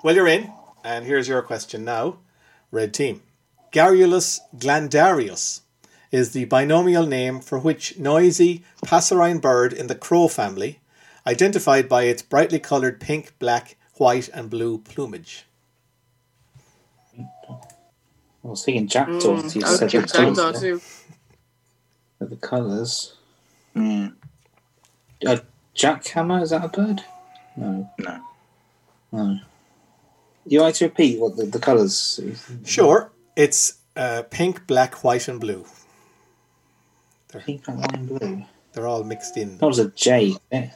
[0.02, 0.52] Well, you're in,
[0.84, 2.18] and here's your question now,
[2.70, 3.22] red team.
[3.72, 5.60] Garrulus glandarius
[6.10, 10.80] is the binomial name for which noisy passerine bird in the crow family,
[11.26, 15.46] identified by its brightly coloured pink, black, white, and blue plumage.
[17.16, 19.42] I was thinking jackdaw.
[19.42, 20.34] Mm, you said thinking jackdaw.
[20.34, 20.80] jackdaw too.
[22.18, 23.14] With the colours.
[23.76, 24.14] Mm,
[25.26, 25.42] A
[25.76, 27.04] jackhammer, is that a bird?
[27.56, 27.90] No.
[27.98, 28.20] no.
[29.12, 29.38] No.
[30.46, 32.18] You like to repeat what the, the colours?
[32.64, 35.64] Sure, it's uh, pink, black, white, and blue.
[37.44, 38.44] Pink, black, white, and blue.
[38.72, 39.58] They're all mixed in.
[39.58, 40.36] That was a J.
[40.52, 40.68] eh?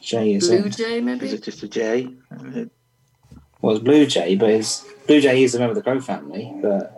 [0.00, 0.76] J is Blue it?
[0.76, 2.08] jay, Is it just a J?
[3.60, 6.50] Well, it's Blue Jay, but it's Blue Jay is a member of the Crow family,
[6.62, 6.94] but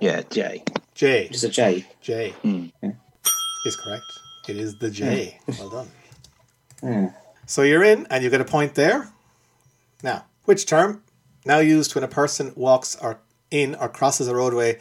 [0.00, 0.62] Yeah, J.
[0.94, 1.28] J.
[1.28, 1.84] just a J.
[2.00, 2.66] J Hmm.
[3.64, 4.04] is correct.
[4.48, 5.38] It is the J.
[5.46, 5.52] Hmm.
[5.58, 5.90] Well done.
[5.90, 5.90] Yeah.
[6.82, 7.06] Hmm.
[7.46, 9.08] So you're in, and you get a point there.
[10.02, 11.04] Now, which term,
[11.44, 13.20] now used when a person walks or
[13.52, 14.80] in or crosses a roadway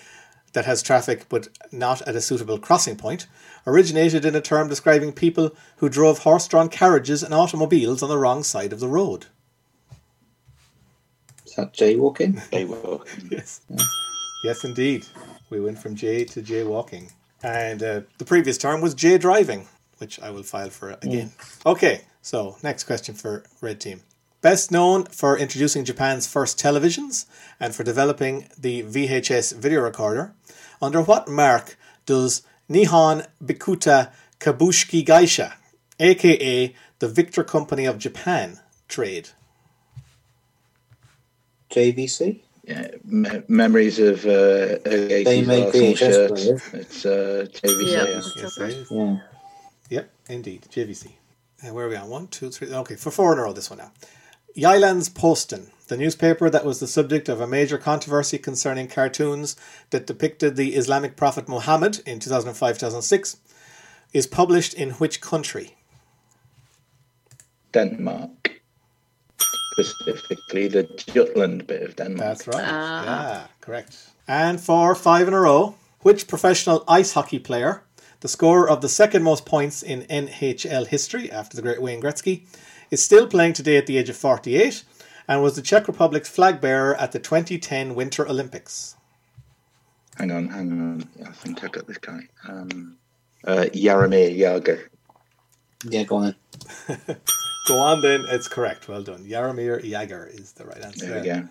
[0.53, 3.27] that has traffic but not at a suitable crossing point,
[3.67, 8.43] originated in a term describing people who drove horse-drawn carriages and automobiles on the wrong
[8.43, 9.27] side of the road.
[11.45, 12.49] Is that jaywalking?
[12.51, 13.05] J will.
[13.29, 13.61] Yes.
[14.43, 15.05] Yes, indeed.
[15.49, 17.11] We went from J to jaywalking.
[17.43, 19.67] And uh, the previous term was J driving,
[19.97, 21.31] which I will file for again.
[21.65, 24.01] Okay, so next question for Red Team.
[24.41, 27.25] Best known for introducing Japan's first televisions
[27.59, 30.33] and for developing the VHS video recorder,
[30.81, 31.77] under what mark
[32.07, 35.53] does Nihon Bikuta Kabushiki Gaisha,
[35.99, 39.29] aka the Victor Company of Japan, trade?
[41.69, 42.41] JVC?
[42.71, 44.29] Yeah, me- memories of uh,
[44.85, 46.73] early They 80s make Arsenal VHS shirt.
[46.81, 47.91] It's uh, JVC.
[47.91, 48.03] Yeah.
[48.03, 48.21] yeah.
[48.37, 48.69] Yes, right.
[48.69, 48.91] it is.
[48.91, 49.17] Yeah.
[49.89, 50.61] Yep, indeed.
[50.71, 51.11] JVC.
[51.61, 52.07] And where are we on?
[52.09, 52.73] One, two, three.
[52.73, 53.91] Okay, for four in a row, this one now.
[54.55, 59.55] Jyllands-Posten, the newspaper that was the subject of a major controversy concerning cartoons
[59.89, 63.37] that depicted the Islamic prophet Muhammad in 2005 2006,
[64.13, 65.75] is published in which country?
[67.73, 68.40] Denmark.
[69.83, 72.19] Specifically, the Jutland bit of Denmark.
[72.19, 72.63] That's right.
[72.65, 73.03] Ah.
[73.05, 73.97] Yeah, correct.
[74.27, 77.83] And for five in a row, which professional ice hockey player,
[78.21, 82.45] the scorer of the second most points in NHL history after the great Wayne Gretzky,
[82.89, 84.83] is still playing today at the age of 48
[85.27, 88.95] and was the Czech Republic's flag bearer at the 2010 Winter Olympics?
[90.17, 91.09] Hang on, hang on.
[91.25, 92.27] I think I got this guy.
[92.47, 92.97] Um,
[93.45, 94.87] uh, Jaromir Jagr.
[95.85, 96.35] Yeah, go on
[96.87, 97.17] then.
[97.67, 98.87] Go on then, it's correct.
[98.87, 99.25] Well done.
[99.25, 101.05] Jaromir Jagr is the right answer.
[101.05, 101.47] There we go.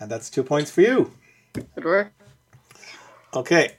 [0.00, 1.12] And that's two points for you.
[1.52, 2.12] Good work.
[3.34, 3.76] Okay,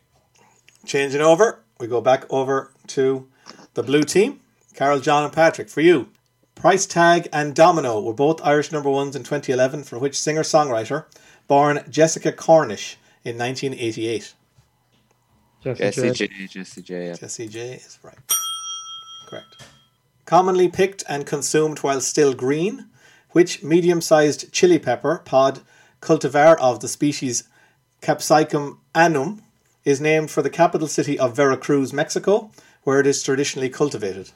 [0.86, 1.60] changing over.
[1.80, 3.28] We go back over to
[3.74, 4.40] the blue team.
[4.74, 6.10] Carol, John, and Patrick, for you.
[6.56, 11.06] Price Tag and Domino were both Irish number ones in 2011, for which singer songwriter,
[11.48, 14.34] born Jessica Cornish in 1988.
[15.64, 16.28] Jessie Jessie J.
[16.28, 16.48] J.
[16.48, 17.08] Jessie J.
[17.08, 17.14] yeah.
[17.14, 18.18] Jessie J is right.
[19.28, 19.64] Correct.
[20.26, 22.88] Commonly picked and consumed while still green,
[23.32, 25.62] which medium sized chili pepper pod
[26.02, 27.44] cultivar of the species
[28.02, 29.42] Capsicum annuum
[29.86, 32.52] is named for the capital city of Veracruz, Mexico,
[32.84, 34.32] where it is traditionally cultivated.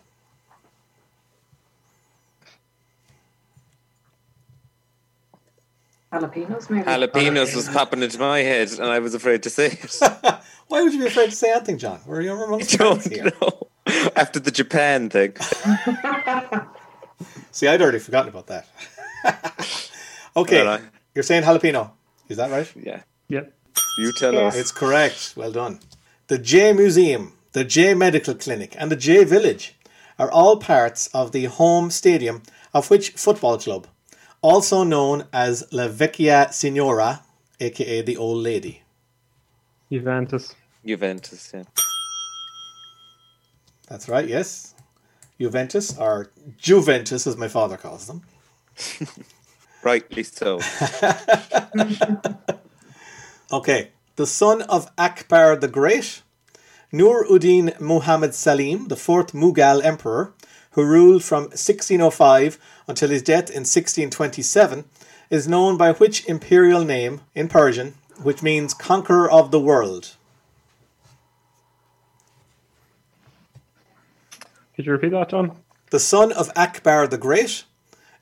[6.11, 6.83] Jalapenos, maybe.
[6.85, 9.97] Jalapenos was popping into my head, and I was afraid to say it.
[10.67, 11.99] Why would you be afraid to say anything, John?
[12.05, 13.31] We're you're amongst I friends here.
[13.41, 13.67] know.
[14.15, 15.35] After the Japan thing.
[17.51, 18.67] See, I'd already forgotten about that.
[20.35, 20.79] okay,
[21.15, 21.91] you're saying jalapeno.
[22.29, 22.71] Is that right?
[22.75, 23.01] Yeah.
[23.29, 23.53] Yep.
[23.99, 24.41] You tell Yeah.
[24.47, 24.55] us.
[24.55, 25.33] It's correct.
[25.35, 25.79] Well done.
[26.27, 29.75] The J Museum, the J Medical Clinic, and the J Village
[30.19, 32.41] are all parts of the home stadium
[32.73, 33.87] of which football club,
[34.41, 37.21] also known as La Vecchia Signora,
[37.59, 38.81] aka the Old Lady.
[39.91, 40.53] Juventus.
[40.85, 41.63] Juventus, yeah.
[43.87, 44.73] That's right, yes.
[45.39, 48.21] Juventus, or Juventus as my father calls them.
[49.83, 50.59] Rightly so.
[53.49, 56.21] Okay, the son of Akbar the Great,
[56.91, 60.33] Nur Uddin Muhammad Salim, the fourth Mughal emperor,
[60.71, 62.59] who ruled from 1605
[62.89, 64.83] until his death in 1627,
[65.29, 70.16] is known by which imperial name in Persian, which means conqueror of the world?
[74.77, 75.57] Could you repeat that, John?
[75.89, 77.63] The son of Akbar the Great,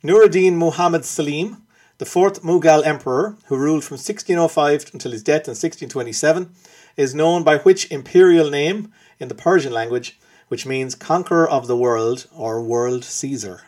[0.01, 1.57] Nuruddin Muhammad Salim,
[1.97, 6.49] the fourth Mughal emperor, who ruled from 1605 until his death in 1627,
[6.95, 11.75] is known by which imperial name in the Persian language, which means conqueror of the
[11.75, 13.63] world or world seizer.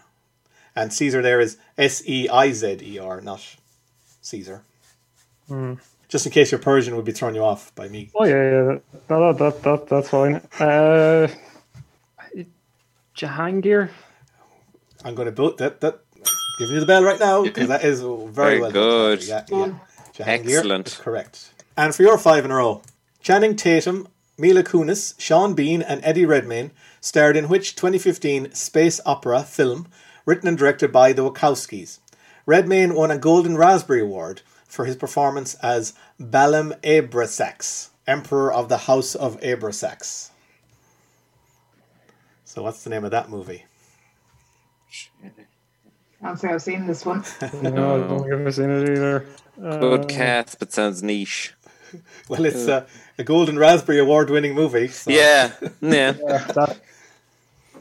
[0.74, 3.58] And seizer there is S E I Z E R, not
[4.22, 4.64] Caesar.
[6.08, 8.12] Just in case your Persian would be throwing you off by me.
[8.16, 8.80] Oh yeah, yeah.
[9.10, 10.36] No, that, that, that that's fine.
[10.58, 11.28] Uh,
[13.18, 13.90] Jahangir.
[15.04, 15.82] I'm going to boot that.
[15.82, 16.00] That
[16.60, 19.20] giving you the bell right now because that is very, Very well good.
[19.22, 19.28] done.
[19.28, 19.74] Yeah, yeah.
[20.26, 20.88] Jahangir Excellent.
[20.88, 21.52] is correct.
[21.76, 22.82] And for your five in a row,
[23.22, 24.08] Channing Tatum,
[24.38, 29.88] Mila Kunis, Sean Bean, and Eddie Redmayne starred in which 2015 space opera film
[30.26, 32.00] written and directed by the Wachowskis?
[32.46, 38.78] Redmayne won a Golden Raspberry Award for his performance as Balem Abrasax, Emperor of the
[38.80, 40.30] House of Abrasax.
[42.58, 43.66] So, what's the name of that movie?
[44.92, 47.24] I don't think I've seen this one.
[47.62, 49.28] No, I don't think I've seen it either.
[49.60, 51.54] Good Uh, cast, but sounds niche.
[52.28, 52.88] Well, it's a,
[53.20, 54.88] a Golden Raspberry Award winning movie.
[54.88, 55.12] So.
[55.12, 55.52] Yeah,
[55.82, 56.80] yeah, that,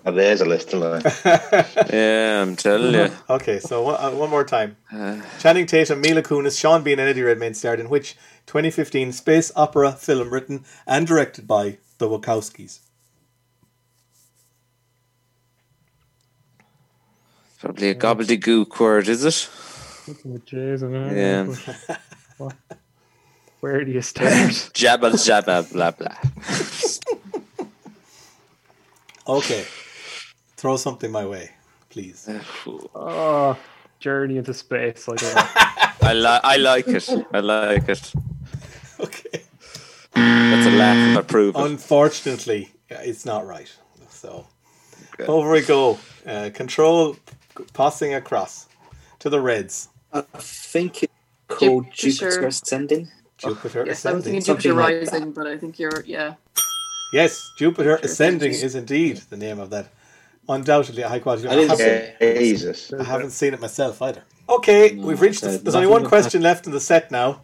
[0.05, 1.01] Oh, there's a list alone.
[1.25, 2.43] yeah.
[2.43, 3.11] I'm telling you.
[3.31, 4.77] Okay, so one, uh, one more time.
[5.39, 8.15] Channing Tatum, Mila Kunis, Sean Bean, and Eddie Redmayne starred in which
[8.45, 12.81] 2015 space opera film written and directed by the Wachowskis?
[17.67, 19.51] Probably a gobbledygook word, is it?
[20.25, 21.17] with J's in it.
[21.17, 21.97] Yeah.
[22.39, 22.55] what-
[23.59, 24.29] Where do you start?
[24.73, 26.15] Jabba jabba blah blah.
[29.27, 29.65] Okay,
[30.57, 31.51] throw something my way,
[31.91, 32.29] please.
[32.95, 33.59] oh,
[33.99, 35.09] journey into space.
[35.09, 35.33] Like a,
[36.03, 37.09] I like I like it.
[37.33, 38.13] I like it.
[39.01, 39.43] Okay.
[40.15, 41.65] That's a laugh of approval.
[41.65, 43.75] Unfortunately, uh, it's not right.
[44.09, 44.47] So
[45.27, 45.99] over we go.
[46.25, 47.17] Uh, control
[47.73, 48.67] passing across
[49.21, 49.89] to the Reds.
[50.13, 51.13] I think it's
[51.49, 52.31] called Jupiter.
[52.31, 53.09] Jupiter Ascending.
[53.39, 54.23] Jupiter Yes, I was ascending.
[54.23, 56.35] thinking Jupiter Something like Rising, but I think you're yeah.
[57.13, 59.89] Yes, Jupiter ascending is indeed the name of that.
[60.49, 61.49] Undoubtedly a high quality.
[61.49, 62.93] I didn't haven't- Jesus.
[62.93, 64.23] I haven't seen it myself either.
[64.49, 65.43] Okay, we've reached.
[65.43, 67.41] The, there's only one question left in the set now,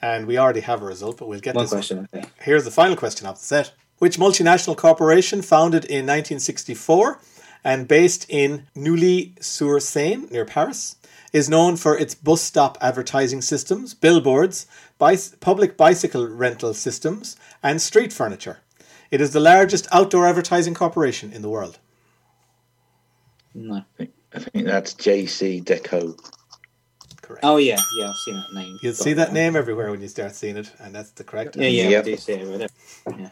[0.00, 1.70] and we already have a result, but we'll get One this.
[1.72, 2.08] question.
[2.14, 2.28] Okay.
[2.40, 3.72] Here's the final question of the set.
[3.98, 7.18] Which multinational corporation, founded in 1964
[7.64, 10.96] and based in Neuilly-sur-Seine near Paris,
[11.32, 14.66] is known for its bus stop advertising systems, billboards,
[15.00, 18.60] bicy- public bicycle rental systems, and street furniture?
[19.10, 21.78] It is the largest outdoor advertising corporation in the world.
[23.54, 23.82] No.
[23.98, 26.18] I think that's JCDecaux.
[27.22, 27.44] Correct.
[27.44, 28.78] Oh yeah, yeah, I've seen that name.
[28.82, 31.68] You'll see that name everywhere when you start seeing it, and that's the correct Yeah,
[31.68, 32.04] yeah, Yep.
[32.04, 32.70] I do see it.
[33.06, 33.18] Right.
[33.18, 33.30] Yeah.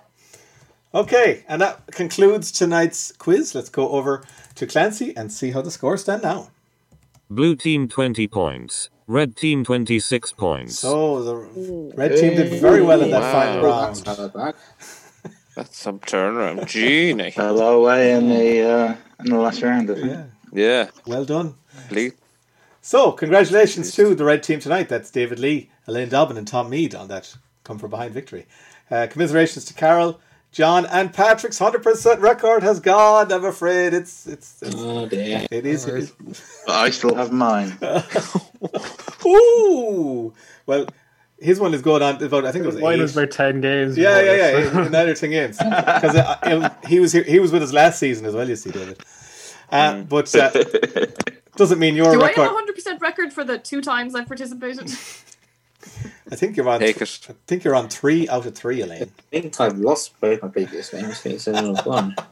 [1.01, 3.55] Okay, and that concludes tonight's quiz.
[3.55, 4.25] Let's go over
[4.55, 6.49] to Clancy and see how the scores stand now.
[7.29, 8.89] Blue team 20 points.
[9.07, 10.79] Red team 26 points.
[10.79, 13.33] So the red team did very well in that Wow.
[13.33, 14.19] final That's round.
[14.19, 14.55] not bad.
[15.55, 16.67] That's some turnaround.
[16.67, 17.31] Genie.
[17.31, 19.91] Hello away in the uh, in the last round.
[19.91, 20.27] Isn't Yeah, it?
[20.53, 20.89] Yeah.
[21.07, 21.57] well done.
[21.89, 22.15] Please.
[22.81, 24.89] So, congratulations to the red team tonight.
[24.89, 28.47] That's David Lee, Elaine Dobbin, and Tom Mead on that come from behind victory.
[28.91, 30.21] Uh, commiserations to Carol,
[30.57, 33.31] John, and Patrick's hundred percent record has gone.
[33.31, 35.47] I'm afraid it's it's, it's Oh dear.
[35.51, 35.87] it is.
[35.87, 36.13] It is
[36.67, 37.77] But I still have mine.
[39.27, 40.33] Ooh,
[40.65, 40.87] well,
[41.39, 43.03] his one is going on about I think it was Mine eight.
[43.03, 43.99] was about ten games.
[43.99, 44.87] Yeah, more yeah, yeah.
[44.87, 48.49] Another thing is because he was here, he was with us last season as well.
[48.49, 48.99] You see, David.
[49.71, 50.51] Uh, But uh,
[51.57, 54.27] doesn't mean your Do I have a hundred percent record for the two times I've
[54.27, 54.91] participated?
[56.31, 56.81] I think you're on.
[56.81, 57.27] Take it.
[57.31, 59.03] I think you're on three out of three, Elaine.
[59.03, 59.07] I
[59.41, 61.19] think I've lost both my previous games.
[61.21, 62.17] so It's only one.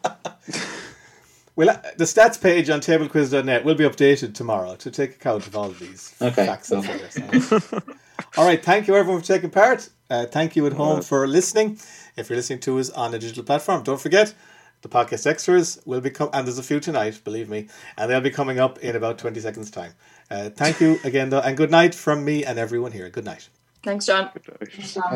[1.56, 5.54] Well, uh, the stats page on tablequiz.net will be updated tomorrow to take account of
[5.56, 6.92] all of these Okay, facts and cool.
[6.98, 7.62] figures.
[8.36, 9.88] all right, thank you everyone for taking part.
[10.10, 11.78] Uh, thank you at home for listening.
[12.16, 14.34] If you're listening to us on a digital platform, don't forget
[14.82, 18.20] the podcast extras will be com- and there's a few tonight, believe me, and they'll
[18.20, 19.92] be coming up in about 20 seconds time.
[20.32, 23.08] Uh, thank you again, though, and good night from me and everyone here.
[23.10, 23.48] Good night.
[23.84, 24.30] Thanks, John.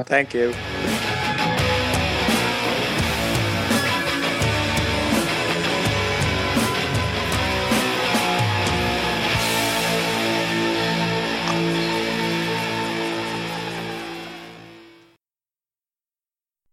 [0.05, 0.53] Thank you.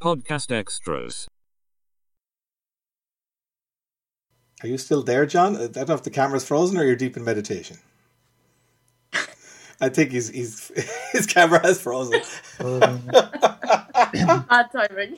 [0.02, 1.28] Podcast extras.
[4.62, 5.56] Are you still there, John?
[5.56, 7.78] I don't know if the camera's frozen or you're deep in meditation.
[9.82, 10.72] I think he's he's
[11.12, 12.22] his camera has frozen.
[12.60, 13.02] Bad
[14.72, 15.18] timing.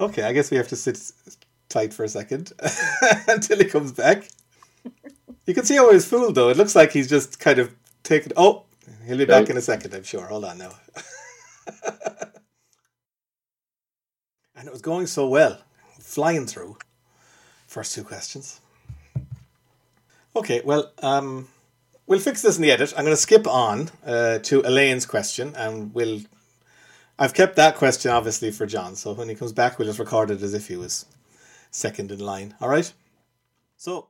[0.00, 0.98] okay, I guess we have to sit
[1.68, 2.52] tight for a second
[3.28, 4.28] until he comes back.
[5.46, 6.50] You can see how he's fooled, though.
[6.50, 8.32] It looks like he's just kind of taken.
[8.36, 8.64] Oh,
[9.06, 10.26] he'll be back in a second, I'm sure.
[10.26, 10.72] Hold on now.
[14.54, 15.60] and it was going so well,
[15.98, 16.76] flying through.
[17.66, 18.60] First two questions.
[20.36, 21.48] Okay, well, um,
[22.06, 22.92] we'll fix this in the edit.
[22.96, 26.20] I'm going to skip on uh, to Elaine's question, and we'll.
[27.18, 30.30] I've kept that question obviously for John, so when he comes back, we'll just record
[30.30, 31.06] it as if he was
[31.70, 32.54] second in line.
[32.60, 32.92] All right.
[33.76, 34.08] So,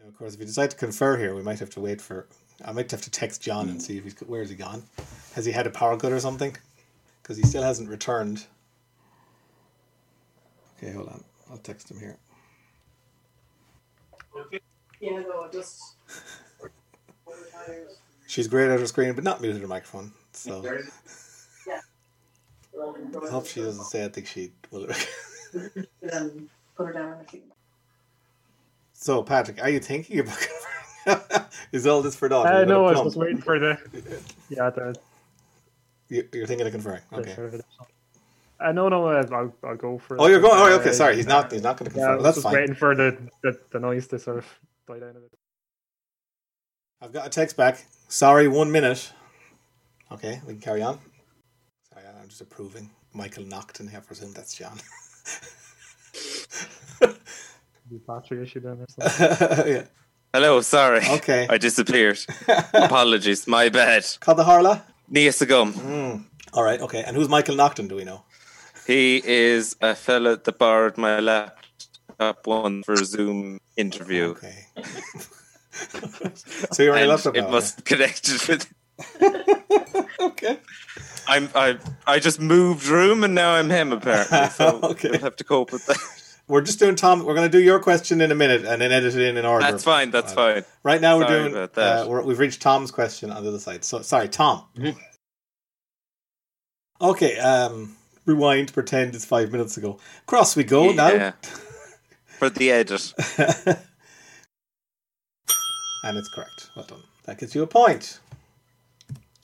[0.00, 2.26] now, of course, if you decide to confer here, we might have to wait for.
[2.64, 4.82] I might have to text John and see if he's where is he gone.
[5.34, 6.56] Has he had a power cut or something?
[7.22, 8.46] Because he still hasn't returned.
[10.78, 11.24] Okay, hold on.
[11.50, 12.16] I'll text him here.
[15.00, 15.94] Yeah, no, just.
[18.26, 20.12] She's great at her screen, but not muted her microphone.
[20.32, 20.62] So
[21.66, 21.80] Yeah.
[23.24, 24.86] I hope she doesn't say I think she will.
[26.02, 27.24] Then put her down.
[28.92, 30.36] so Patrick, are you thinking about
[31.06, 31.46] converting?
[31.72, 32.46] Is all this for dog?
[32.46, 32.84] I know.
[32.86, 33.78] I was just waiting for the.
[34.50, 34.94] Yeah, the.
[36.08, 37.02] You- You're thinking of conferring.
[37.12, 37.60] Okay.
[38.60, 40.20] Uh, no, no, uh, I'll, I'll go for.
[40.20, 40.54] Oh, you're going.
[40.56, 40.92] Oh, okay.
[40.92, 41.50] Sorry, he's not.
[41.52, 42.16] He's not going to Yeah, I confer.
[42.16, 42.54] was That's just fine.
[42.54, 44.46] waiting for the, the the noise to sort of
[44.86, 45.38] die down a bit.
[47.00, 47.84] I've got a text back.
[48.08, 49.12] Sorry, one minute.
[50.12, 50.98] Okay, we can carry on.
[51.92, 52.90] Sorry, I'm just approving.
[53.12, 53.98] Michael Nocton here.
[53.98, 54.78] I presume that's John.
[57.88, 58.86] The battery issue then or
[59.68, 59.84] yeah.
[60.34, 61.02] Hello, sorry.
[61.08, 61.46] Okay.
[61.50, 62.18] I disappeared.
[62.74, 64.04] Apologies, my bad.
[64.18, 64.82] Called the Harla?
[65.08, 65.72] Nias Agum.
[65.72, 66.24] Mm.
[66.52, 66.80] All right.
[66.80, 67.04] Okay.
[67.04, 67.88] And who's Michael Nocton?
[67.88, 68.24] Do we know?
[68.88, 74.24] He is a fella that borrowed my laptop one for Zoom interview.
[74.30, 74.66] Okay.
[76.72, 78.72] so you're on your And laptop It was connected with.
[80.20, 80.58] okay.
[81.28, 84.46] I'm I I just moved room and now I'm him apparently.
[84.50, 85.10] So Okay.
[85.10, 85.98] we'll have to cope with that.
[86.48, 87.24] We're just doing Tom.
[87.24, 89.44] We're going to do your question in a minute and then edit it in in
[89.44, 89.66] order.
[89.68, 90.12] That's fine.
[90.12, 90.64] That's fine.
[90.84, 91.52] Right now we're doing.
[91.52, 92.06] about that.
[92.06, 93.84] Uh, we're, we've reached Tom's question on the other side.
[93.84, 94.62] So sorry, Tom.
[97.00, 97.36] Okay.
[97.38, 97.96] Um,
[98.26, 98.72] rewind.
[98.72, 99.98] Pretend it's five minutes ago.
[100.26, 101.34] Cross we go now.
[102.36, 102.48] Yeah.
[102.48, 103.12] For the edit.
[106.04, 106.70] And it's correct.
[106.76, 107.02] Well done.
[107.24, 108.20] That gets you a point.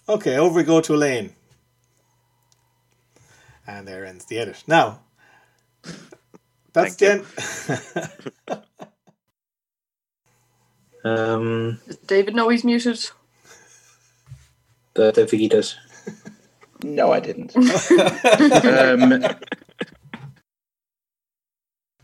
[0.09, 1.33] Okay, over we go to Elaine.
[3.67, 4.63] And there ends the edit.
[4.69, 5.01] Now,
[6.73, 7.25] that's Jen.
[11.05, 13.11] Um, Does David know he's muted?
[14.95, 15.75] but I don't think he does.
[16.85, 17.57] No, I didn't.
[17.57, 19.25] um,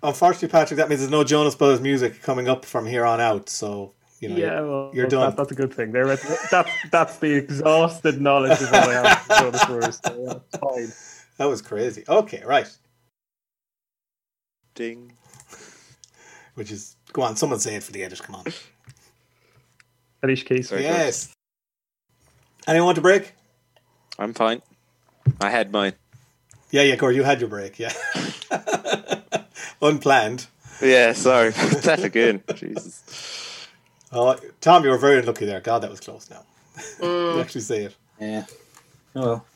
[0.02, 3.48] Unfortunately, Patrick, that means there's no Jonas Brothers music coming up from here on out.
[3.48, 5.34] So, you know, yeah, you're, well, you're that- done.
[5.36, 5.92] that's a good thing.
[5.92, 6.50] There, that's
[6.90, 9.28] that's the exhausted knowledge of what I have.
[9.40, 10.92] Jonas Brothers, so, yeah, fine.
[11.38, 12.04] That was crazy.
[12.08, 12.68] Okay, right.
[14.74, 15.12] Ding.
[16.54, 18.20] Which is, go on, someone say it for the edit.
[18.22, 18.44] Come on.
[20.22, 20.70] Alicia Keys.
[20.72, 21.32] yes.
[22.66, 23.32] Anyone want to break?
[24.18, 24.62] I'm fine.
[25.40, 25.92] I had mine.
[26.70, 27.78] Yeah, yeah, Corey, you had your break.
[27.78, 27.92] Yeah.
[29.80, 30.46] Unplanned.
[30.82, 31.50] Yeah, sorry.
[31.82, 32.42] that again.
[32.54, 33.68] Jesus.
[34.12, 35.60] Oh, Tom, you were very unlucky there.
[35.60, 36.42] God, that was close now.
[37.00, 37.34] Mm.
[37.34, 37.96] you actually say it.
[38.20, 38.44] Yeah.
[39.16, 39.46] Oh well.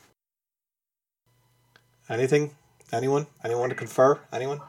[2.09, 2.51] Anything?
[2.91, 3.27] Anyone?
[3.45, 4.19] Anyone to confer?
[4.33, 4.59] Anyone?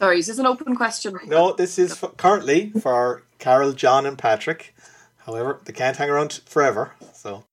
[0.00, 1.16] Sorry, this is this an open question?
[1.26, 4.74] No, this is for, currently for Carol, John, and Patrick.
[5.18, 6.94] However, they can't hang around forever.
[7.14, 7.44] So,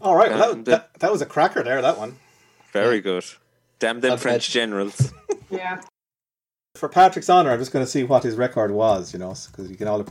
[0.00, 0.30] all right.
[0.30, 1.80] Well, that, that, that was a cracker there.
[1.80, 2.16] That one
[2.72, 3.24] Very good.
[3.78, 5.12] Damn them I've French generals.
[5.50, 5.80] Yeah.
[6.74, 7.50] for Patrick's honor.
[7.50, 9.12] I'm just going to see what his record was.
[9.12, 10.04] You know, because you can all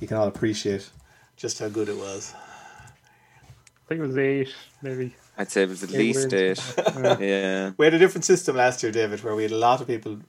[0.00, 0.88] you can all appreciate
[1.36, 2.34] just how good it was.
[2.34, 5.14] I think it was eight, maybe.
[5.36, 6.58] I'd say it was at Eight least eight.
[6.96, 7.20] wins.
[7.20, 7.72] yeah.
[7.76, 10.20] We had a different system last year, David, where we had a lot of people.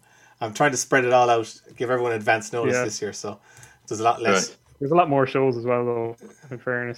[0.41, 2.83] I'm trying to spread it all out, give everyone advance notice Yeah.
[2.83, 3.39] this year, so
[3.87, 4.57] there's a lot less.
[4.79, 6.15] There's a lot more shows as well, though.
[6.51, 6.97] In fairness,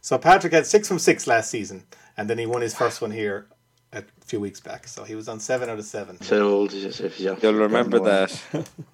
[0.00, 1.84] So Patrick had six from six last season,
[2.16, 3.53] and then he won his first one here a
[4.24, 4.88] few weeks back.
[4.88, 6.20] So he was on seven out of seven.
[6.20, 8.42] so old as if you You'll remember that.